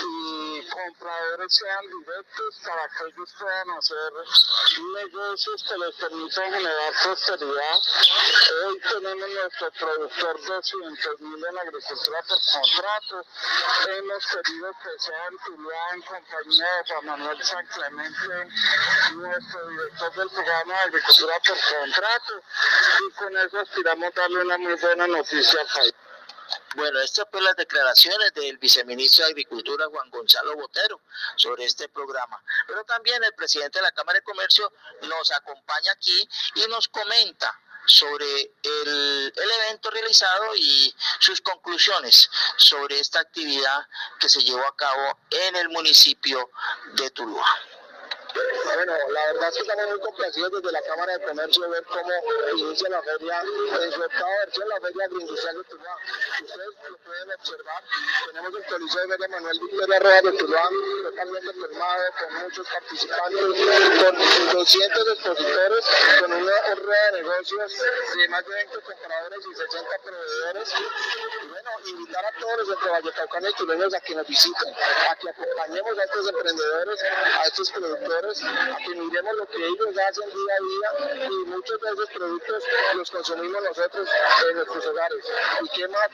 y 0.02 0.68
compradores 0.68 1.54
sean 1.54 1.84
directos 1.86 2.60
para 2.64 2.88
que 2.88 3.04
ellos 3.06 3.34
puedan 3.38 3.70
hacer 3.70 4.12
negocios 4.94 5.64
que 5.68 5.78
les 5.78 5.94
permitan 5.96 6.52
generar 6.52 6.92
prosperidad. 7.02 7.78
Hoy 8.64 8.80
tenemos 8.80 9.28
nuestro 9.28 9.70
productor 9.72 10.46
200 10.46 11.20
mil 11.20 11.44
en 11.44 11.58
agricultura 11.58 12.22
por 12.22 12.38
contrato. 12.40 13.26
Hemos 13.88 14.26
querido 14.26 14.72
que 14.82 14.98
sea 14.98 15.26
en 15.26 15.38
Tuluá 15.44 15.94
en 15.94 16.02
compañía 16.02 16.72
de 16.72 16.84
Juan 16.92 17.06
Manuel 17.06 17.44
San 17.44 17.66
Clemente, 17.66 18.48
nuestro 19.14 19.68
director 19.68 20.14
del 20.14 20.30
programa 20.30 20.74
de 20.74 20.80
agricultura 20.80 21.40
por 21.46 21.58
contrato. 21.78 22.42
Con 23.26 23.36
eso 23.38 23.58
aspiramos 23.58 24.14
darle 24.14 24.40
una 24.40 24.56
muy 24.56 24.74
buena 24.74 25.04
noticia 25.08 25.60
al 25.60 25.66
país. 25.66 25.94
Bueno, 26.76 27.00
estas 27.00 27.26
fueron 27.28 27.46
las 27.46 27.56
declaraciones 27.56 28.32
del 28.34 28.56
viceministro 28.58 29.24
de 29.24 29.32
Agricultura, 29.32 29.86
Juan 29.90 30.08
Gonzalo 30.10 30.54
Botero, 30.54 31.00
sobre 31.34 31.64
este 31.64 31.88
programa. 31.88 32.40
Pero 32.68 32.84
también 32.84 33.24
el 33.24 33.34
presidente 33.34 33.80
de 33.80 33.82
la 33.82 33.90
Cámara 33.90 34.20
de 34.20 34.22
Comercio 34.22 34.72
nos 35.02 35.32
acompaña 35.32 35.90
aquí 35.90 36.28
y 36.54 36.68
nos 36.68 36.86
comenta 36.86 37.52
sobre 37.86 38.42
el, 38.62 39.32
el, 39.34 39.50
evento 39.62 39.90
realizado 39.90 40.54
y 40.54 40.94
sus 41.18 41.40
conclusiones 41.40 42.30
sobre 42.56 43.00
esta 43.00 43.18
actividad 43.18 43.88
que 44.20 44.28
se 44.28 44.40
llevó 44.40 44.64
a 44.68 44.76
cabo 44.76 45.18
en 45.30 45.56
el 45.56 45.68
municipio 45.70 46.48
de 46.94 47.10
Tuluá. 47.10 47.46
Bueno, 48.74 48.92
la 49.10 49.26
verdad 49.32 49.48
es 49.48 49.54
que 49.56 49.62
estamos 49.62 49.88
muy 49.88 50.00
complacidos 50.00 50.52
desde 50.52 50.72
la 50.72 50.82
Cámara 50.82 51.12
de 51.16 51.24
Comercio 51.24 51.70
ver 51.70 51.84
cómo 51.84 52.12
inicia 52.56 52.88
la 52.90 53.02
feria, 53.02 53.40
en 53.40 53.92
su 53.92 54.02
octava 54.02 54.36
versión, 54.44 54.68
la 54.68 54.80
Feria 54.80 55.04
Agroindustrial 55.06 55.56
de 55.56 55.64
Tuluá. 55.64 55.96
Ustedes 56.42 56.90
lo 56.90 56.98
pueden 56.98 57.32
observar, 57.32 57.82
tenemos 58.26 58.54
el 58.54 58.66
Coliseo 58.66 59.02
de 59.02 59.08
Feria 59.08 59.28
Manuel 59.28 59.60
Victoria 59.60 59.98
Rueda 59.98 60.22
de 60.22 60.32
Tuluá, 60.32 60.68
totalmente 61.04 61.52
formado, 61.54 62.04
con 62.20 62.34
muchos 62.42 62.68
participantes, 62.68 63.40
con 64.04 64.52
200 64.52 65.08
expositores, 65.08 65.84
con 66.20 66.32
una 66.32 66.74
rueda 66.74 67.12
de 67.12 67.22
negocios 67.22 67.72
de 68.14 68.28
más 68.28 68.46
de 68.46 68.54
20 68.54 68.80
compradores 68.80 69.40
y 69.50 69.54
60 69.54 69.98
proveedores. 70.04 70.74
Y 71.42 71.48
bueno, 71.48 71.70
invitar 71.86 72.24
a 72.26 72.32
todos 72.38 72.68
los 72.68 72.84
de 72.84 72.90
Vallecaucano 72.90 73.48
y 73.48 73.54
tuleños 73.54 73.94
a 73.94 74.00
que 74.00 74.14
nos 74.14 74.26
visiten, 74.26 74.74
a 75.10 75.16
que 75.16 75.30
acompañemos 75.30 75.98
a 75.98 76.04
estos 76.04 76.28
emprendedores, 76.28 77.02
a 77.02 77.42
estos 77.46 77.70
productores 77.70 78.25
a 78.26 78.76
que 78.78 78.94
miremos 78.94 79.36
lo 79.36 79.46
que 79.46 79.64
ellos 79.64 79.98
hacen 80.08 80.28
día 80.30 80.54
a 80.54 80.60
día 80.66 81.26
y 81.26 81.44
muchos 81.46 81.80
de 81.80 81.88
esos 81.90 82.10
productos 82.10 82.64
los 82.94 83.10
consumimos 83.10 83.62
nosotros 83.62 84.08
en 84.48 84.56
nuestros 84.56 84.86
hogares. 84.86 85.24
Y 85.62 85.68
qué 85.68 85.88
más 85.88 86.08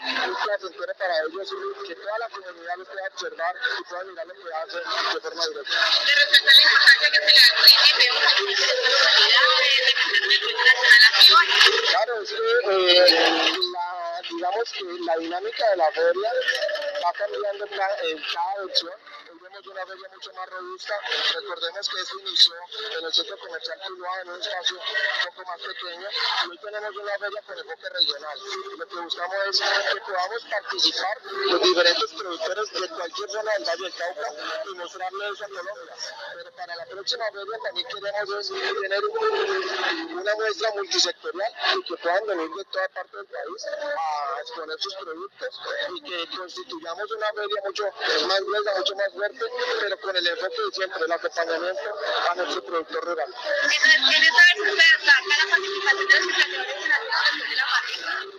placentero 0.45 0.93
para 0.99 1.15
ellos 1.25 1.51
que 1.87 1.95
toda 1.97 2.19
la 2.19 2.29
comunidad 2.29 2.77
los 2.77 2.89
pueda 2.89 3.09
observar 3.09 3.57
y 3.79 3.85
pueda 3.85 4.05
mirar 4.05 4.27
lo 4.27 4.35
que 4.35 4.55
hacen 4.55 4.83
de 5.15 5.21
forma 5.21 5.47
directa. 5.47 5.73
De 5.73 6.15
respecto 6.15 6.49
a 6.49 6.53
la 6.53 6.63
importancia 6.63 7.11
que 7.11 7.19
se 7.19 8.75
le 8.75 8.85
da 8.85 9.09
al. 9.09 9.63
Claro, 11.89 12.23
es 12.23 12.31
que 12.31 12.37
eh, 12.37 13.59
la, 13.73 14.21
digamos 14.29 14.73
que 14.73 14.85
la 15.07 15.17
dinámica 15.17 15.71
de 15.71 15.77
la 15.77 15.91
feria 15.93 16.33
va 17.05 17.13
cambiando 17.13 17.65
en 17.65 17.71
cada 17.71 17.97
versión 19.53 19.63
de 19.63 19.71
una 19.71 19.87
feria 19.87 20.09
mucho 20.13 20.33
más 20.33 20.49
robusta. 20.49 20.95
Recordemos 21.35 21.89
que 21.89 22.01
esto 22.01 22.19
inició 22.21 22.55
en 22.99 23.05
el 23.05 23.13
centro 23.13 23.39
comercial 23.39 23.81
Tuluá, 23.87 24.21
en 24.23 24.29
un 24.31 24.41
espacio 24.41 24.77
un 24.77 25.35
poco 25.35 25.51
más 25.51 25.61
pequeño, 25.61 26.09
y 26.09 26.51
hoy 26.51 26.59
tenemos 26.59 26.97
una 26.97 27.19
feria 27.19 27.43
con 27.43 27.59
enfoque 27.59 27.89
regional. 27.91 28.39
Lo 28.79 28.87
que 28.87 28.97
buscamos 28.97 29.37
es 29.47 29.61
que 29.61 30.01
podamos 30.01 30.43
participar 30.45 31.19
los 31.23 31.63
diferentes 31.63 32.13
productores 32.13 32.73
de 32.73 32.89
cualquier 32.89 33.31
zona 33.31 33.53
del 33.53 33.65
Valle 33.65 33.83
del 33.83 33.95
Cauca 33.95 34.29
y 34.65 34.75
mostrarle 34.75 35.29
eso 35.29 35.45
a 35.45 35.49
Colombia. 35.49 35.95
Pero 36.35 36.53
para 36.53 36.77
la 36.77 36.87
próxima 36.87 37.25
feria 37.33 37.59
también 37.63 37.87
queremos 37.89 38.49
tener 38.49 39.05
una 39.05 40.35
muestra 40.35 40.71
multisectorial 40.75 41.53
y 41.77 41.83
que 41.83 41.97
puedan 41.97 42.27
venir 42.27 42.51
de 42.51 42.65
toda 42.65 42.89
parte 42.89 43.17
del 43.17 43.27
país 43.27 43.67
a 43.67 44.41
exponer 44.41 44.81
sus 44.81 44.95
productos 44.97 45.61
y 45.95 46.03
que 46.03 46.37
constituyamos 46.37 47.11
una 47.11 47.33
feria 47.33 47.63
mucho 47.65 47.85
más 48.29 48.41
gruesa, 48.41 48.75
mucho 48.79 48.95
más 48.97 49.13
fuerte 49.13 49.42
pero 49.81 49.99
con 50.01 50.17
el 50.17 50.27
enfoque 50.27 50.63
de 50.63 50.73
siempre, 50.73 51.05
el 51.05 51.13
acompañamiento 51.13 51.99
a 52.31 52.35
nuestro 52.35 52.65
productor 52.65 53.05
rural. 53.05 53.35
¿En 53.63 53.71
esta 53.71 54.43
vez 54.55 54.75
la 54.75 55.51
participación 55.51 56.07
de 56.07 56.21
los 56.21 56.29
emprendedores 56.29 56.81
de 56.83 56.89
la? 56.89 56.97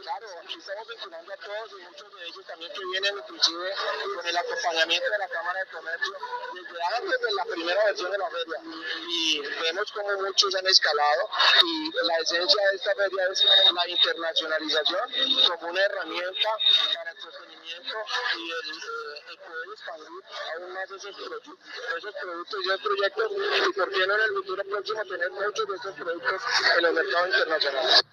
Claro, 0.04 0.28
aquí 0.44 0.60
estamos 0.60 0.88
vinculando 0.88 1.34
a 1.34 1.38
todos 1.38 1.72
y 1.72 1.84
muchos 1.84 2.16
de 2.16 2.26
ellos 2.28 2.46
también 2.46 2.72
que 2.74 2.86
vienen 2.92 3.18
inclusive 3.18 3.74
con 4.16 4.28
el 4.28 4.38
acompañamiento 4.38 5.10
de 5.10 5.18
la 5.18 5.28
Cámara 5.30 5.60
de 5.60 5.66
Comercio 5.72 6.14
desde 6.54 6.84
antes 6.96 7.22
de 7.22 7.34
la 7.34 7.46
primera 7.46 7.86
versión 7.86 8.12
de 8.12 8.18
la 8.18 8.30
feria. 8.30 8.62
Y 9.10 9.42
vemos 9.42 9.92
como 9.92 10.14
muchos 10.22 10.56
han 10.56 10.68
escalado 10.68 11.30
y 11.64 11.92
la 12.08 12.18
esencia 12.20 12.62
de 12.70 12.76
esta 12.76 12.96
feria 12.96 13.28
es 13.32 13.46
la 13.74 13.88
internacionalización 13.88 15.10
como 15.48 15.72
una 15.72 15.82
herramienta 15.82 16.50
para 16.96 17.12
el 17.12 17.18
y 17.64 18.52
el, 18.52 18.72
eh, 18.72 19.24
el 19.30 19.38
poder 19.38 19.68
expandir 19.74 20.24
aún 20.56 20.74
más 20.74 20.92
esos 20.92 21.16
productos, 21.16 21.56
esos 21.98 22.16
productos 22.22 22.60
y 22.62 22.68
esos 22.68 22.82
proyectos 22.82 23.32
y 23.32 23.74
por 23.74 23.90
qué 23.92 24.08
no 24.08 24.16
en 24.16 24.22
el 24.22 24.34
futuro 24.34 24.64
próximo 24.64 25.02
tener 25.06 25.32
muchos 25.32 25.68
de 25.68 25.76
esos 25.76 25.96
productos 25.96 26.42
en 26.78 26.84
los 26.84 26.94
mercados 26.94 27.28
internacionales. 27.30 28.04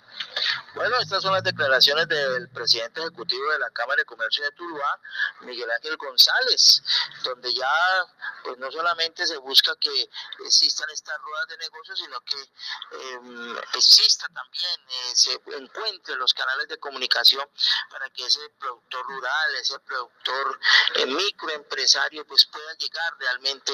Bueno, 0.75 0.97
estas 1.01 1.23
son 1.23 1.33
las 1.33 1.43
declaraciones 1.43 2.07
del 2.09 2.49
presidente 2.51 3.01
ejecutivo 3.01 3.51
de 3.53 3.59
la 3.59 3.71
Cámara 3.71 3.97
de 3.97 4.05
Comercio 4.05 4.45
de 4.45 4.53
Tuluá, 4.53 5.01
Miguel 5.41 5.71
Ángel 5.71 5.97
González, 5.97 6.83
donde 7.25 7.53
ya 7.53 8.07
pues 8.43 8.59
no 8.59 8.71
solamente 8.71 9.27
se 9.27 9.37
busca 9.39 9.75
que 9.77 10.09
existan 10.45 10.89
estas 10.91 11.19
ruedas 11.21 11.49
de 11.49 11.57
negocio, 11.59 11.97
sino 11.97 12.21
que 12.21 12.41
eh, 12.41 13.63
exista 13.75 14.29
también, 14.29 14.81
eh, 14.89 15.13
se 15.15 15.33
encuentren 15.57 16.19
los 16.19 16.35
canales 16.35 16.69
de 16.69 16.79
comunicación 16.79 17.49
para 17.91 18.09
que 18.11 18.27
ese 18.27 18.49
productor 18.59 19.07
rural, 19.07 19.55
ese 19.57 19.79
productor 19.81 20.61
eh, 20.97 21.07
microempresario, 21.07 22.27
pues 22.27 22.47
pueda 22.47 22.73
llegar 22.75 23.17
realmente 23.19 23.73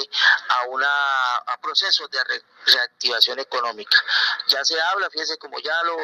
a 0.48 0.66
una 0.66 1.36
a 1.36 1.60
procesos 1.60 2.10
de 2.10 2.22
re, 2.24 2.42
reactivación 2.66 3.38
económica. 3.38 4.02
Ya 4.48 4.64
se 4.64 4.80
habla, 4.80 5.10
fíjense, 5.10 5.38
como 5.38 5.58
ya 5.60 5.82
lo, 5.84 5.96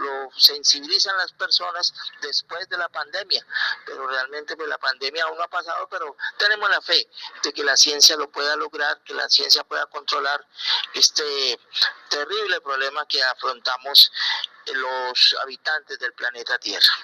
lo, 0.00 0.30
sensibilizan 0.36 1.16
las 1.16 1.32
personas 1.32 1.92
después 2.20 2.68
de 2.68 2.76
la 2.76 2.88
pandemia, 2.88 3.44
pero 3.86 4.06
realmente 4.06 4.56
pues 4.56 4.68
la 4.68 4.78
pandemia 4.78 5.24
aún 5.24 5.36
no 5.36 5.44
ha 5.44 5.48
pasado, 5.48 5.88
pero 5.88 6.16
tenemos 6.38 6.68
la 6.70 6.80
fe 6.80 7.08
de 7.42 7.52
que 7.52 7.64
la 7.64 7.76
ciencia 7.76 8.16
lo 8.16 8.30
pueda 8.30 8.56
lograr, 8.56 9.02
que 9.04 9.14
la 9.14 9.28
ciencia 9.28 9.64
pueda 9.64 9.86
controlar 9.86 10.44
este 10.94 11.58
terrible 12.08 12.60
problema 12.60 13.06
que 13.06 13.22
afrontamos 13.22 14.10
los 14.72 15.36
habitantes 15.42 15.98
del 15.98 16.12
planeta 16.12 16.58
Tierra. 16.58 16.94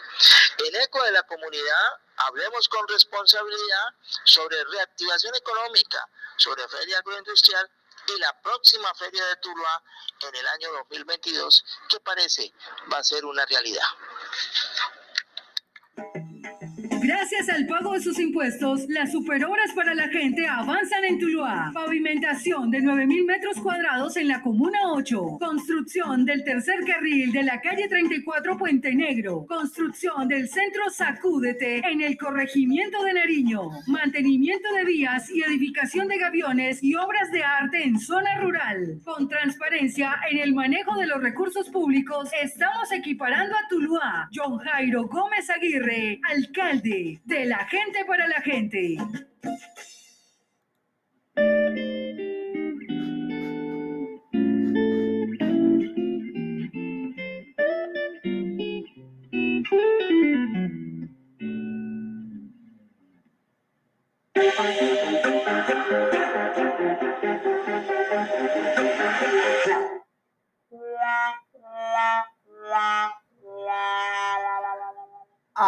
En 0.58 0.76
eco 0.76 1.02
de 1.02 1.12
la 1.12 1.22
comunidad, 1.24 2.00
hablemos 2.16 2.68
con 2.68 2.86
responsabilidad 2.88 3.94
sobre 4.24 4.62
reactivación 4.64 5.34
económica, 5.34 6.08
sobre 6.36 6.66
feria 6.68 6.98
agroindustrial 6.98 7.70
y 8.08 8.18
la 8.18 8.40
próxima 8.40 8.94
feria 8.94 9.24
de 9.26 9.36
Tuluá 9.36 9.82
en 10.20 10.34
el 10.34 10.46
año 10.48 10.72
2022, 10.72 11.64
que 11.88 12.00
parece 12.00 12.52
va 12.92 12.98
a 12.98 13.04
ser 13.04 13.24
una 13.24 13.44
realidad. 13.46 13.86
Gracias 17.28 17.56
al 17.56 17.66
pago 17.66 17.92
de 17.92 18.00
sus 18.00 18.20
impuestos, 18.20 18.86
las 18.88 19.10
superhoras 19.10 19.72
para 19.74 19.96
la 19.96 20.06
gente 20.06 20.46
avanzan 20.46 21.04
en 21.06 21.18
Tuluá. 21.18 21.72
Pavimentación 21.74 22.70
de 22.70 22.78
9.000 22.78 23.26
metros 23.26 23.58
cuadrados 23.58 24.16
en 24.16 24.28
la 24.28 24.40
Comuna 24.42 24.78
8. 24.92 25.38
Construcción 25.40 26.24
del 26.24 26.44
tercer 26.44 26.84
carril 26.86 27.32
de 27.32 27.42
la 27.42 27.60
calle 27.60 27.88
34 27.88 28.56
Puente 28.56 28.94
Negro. 28.94 29.44
Construcción 29.48 30.28
del 30.28 30.48
centro 30.48 30.88
Sacúdete 30.88 31.78
en 31.78 32.00
el 32.00 32.16
corregimiento 32.16 33.02
de 33.02 33.14
Nariño. 33.14 33.70
Mantenimiento 33.88 34.72
de 34.74 34.84
vías 34.84 35.28
y 35.28 35.42
edificación 35.42 36.06
de 36.06 36.18
gaviones 36.18 36.80
y 36.80 36.94
obras 36.94 37.32
de 37.32 37.42
arte 37.42 37.82
en 37.82 37.98
zona 37.98 38.38
rural. 38.38 39.00
Con 39.04 39.28
transparencia 39.28 40.14
en 40.30 40.38
el 40.38 40.54
manejo 40.54 40.96
de 40.96 41.08
los 41.08 41.20
recursos 41.20 41.70
públicos, 41.70 42.30
estamos 42.40 42.92
equiparando 42.92 43.56
a 43.56 43.66
Tuluá. 43.68 44.28
John 44.32 44.58
Jairo 44.58 45.08
Gómez 45.08 45.50
Aguirre, 45.50 46.20
alcalde 46.22 47.15
de 47.24 47.44
la 47.44 47.64
gente 47.66 48.04
para 48.04 48.26
la 48.26 48.40
gente. 48.40 48.96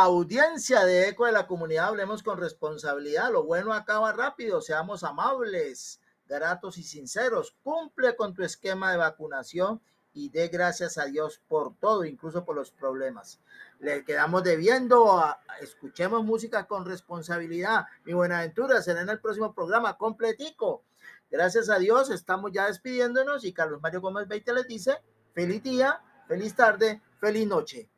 Audiencia 0.02 0.84
de 0.84 1.08
Eco 1.08 1.26
de 1.26 1.32
la 1.32 1.48
Comunidad, 1.48 1.86
hablemos 1.86 2.22
con 2.22 2.38
responsabilidad. 2.38 3.32
Lo 3.32 3.42
bueno 3.42 3.72
acaba 3.72 4.12
rápido, 4.12 4.60
seamos 4.60 5.02
amables, 5.02 6.00
gratos 6.28 6.78
y 6.78 6.84
sinceros. 6.84 7.56
Cumple 7.64 8.14
con 8.14 8.32
tu 8.32 8.44
esquema 8.44 8.92
de 8.92 8.98
vacunación 8.98 9.80
y 10.12 10.28
dé 10.28 10.46
gracias 10.48 10.98
a 10.98 11.06
Dios 11.06 11.42
por 11.48 11.74
todo, 11.80 12.04
incluso 12.04 12.44
por 12.44 12.54
los 12.54 12.70
problemas. 12.70 13.40
Le 13.80 14.04
quedamos 14.04 14.44
debiendo, 14.44 15.20
escuchemos 15.60 16.24
música 16.24 16.68
con 16.68 16.84
responsabilidad. 16.84 17.86
Mi 18.04 18.12
Buenaventura 18.12 18.80
será 18.82 19.00
en 19.00 19.08
el 19.08 19.18
próximo 19.18 19.52
programa 19.52 19.96
completico. 19.96 20.84
Gracias 21.28 21.70
a 21.70 21.78
Dios, 21.80 22.10
estamos 22.10 22.52
ya 22.52 22.66
despidiéndonos 22.66 23.44
y 23.44 23.52
Carlos 23.52 23.82
Mario 23.82 24.00
Gómez 24.00 24.28
Beite 24.28 24.52
les 24.52 24.68
dice, 24.68 25.02
feliz 25.34 25.60
día, 25.60 26.00
feliz 26.28 26.54
tarde, 26.54 27.02
feliz 27.18 27.48
noche. 27.48 27.90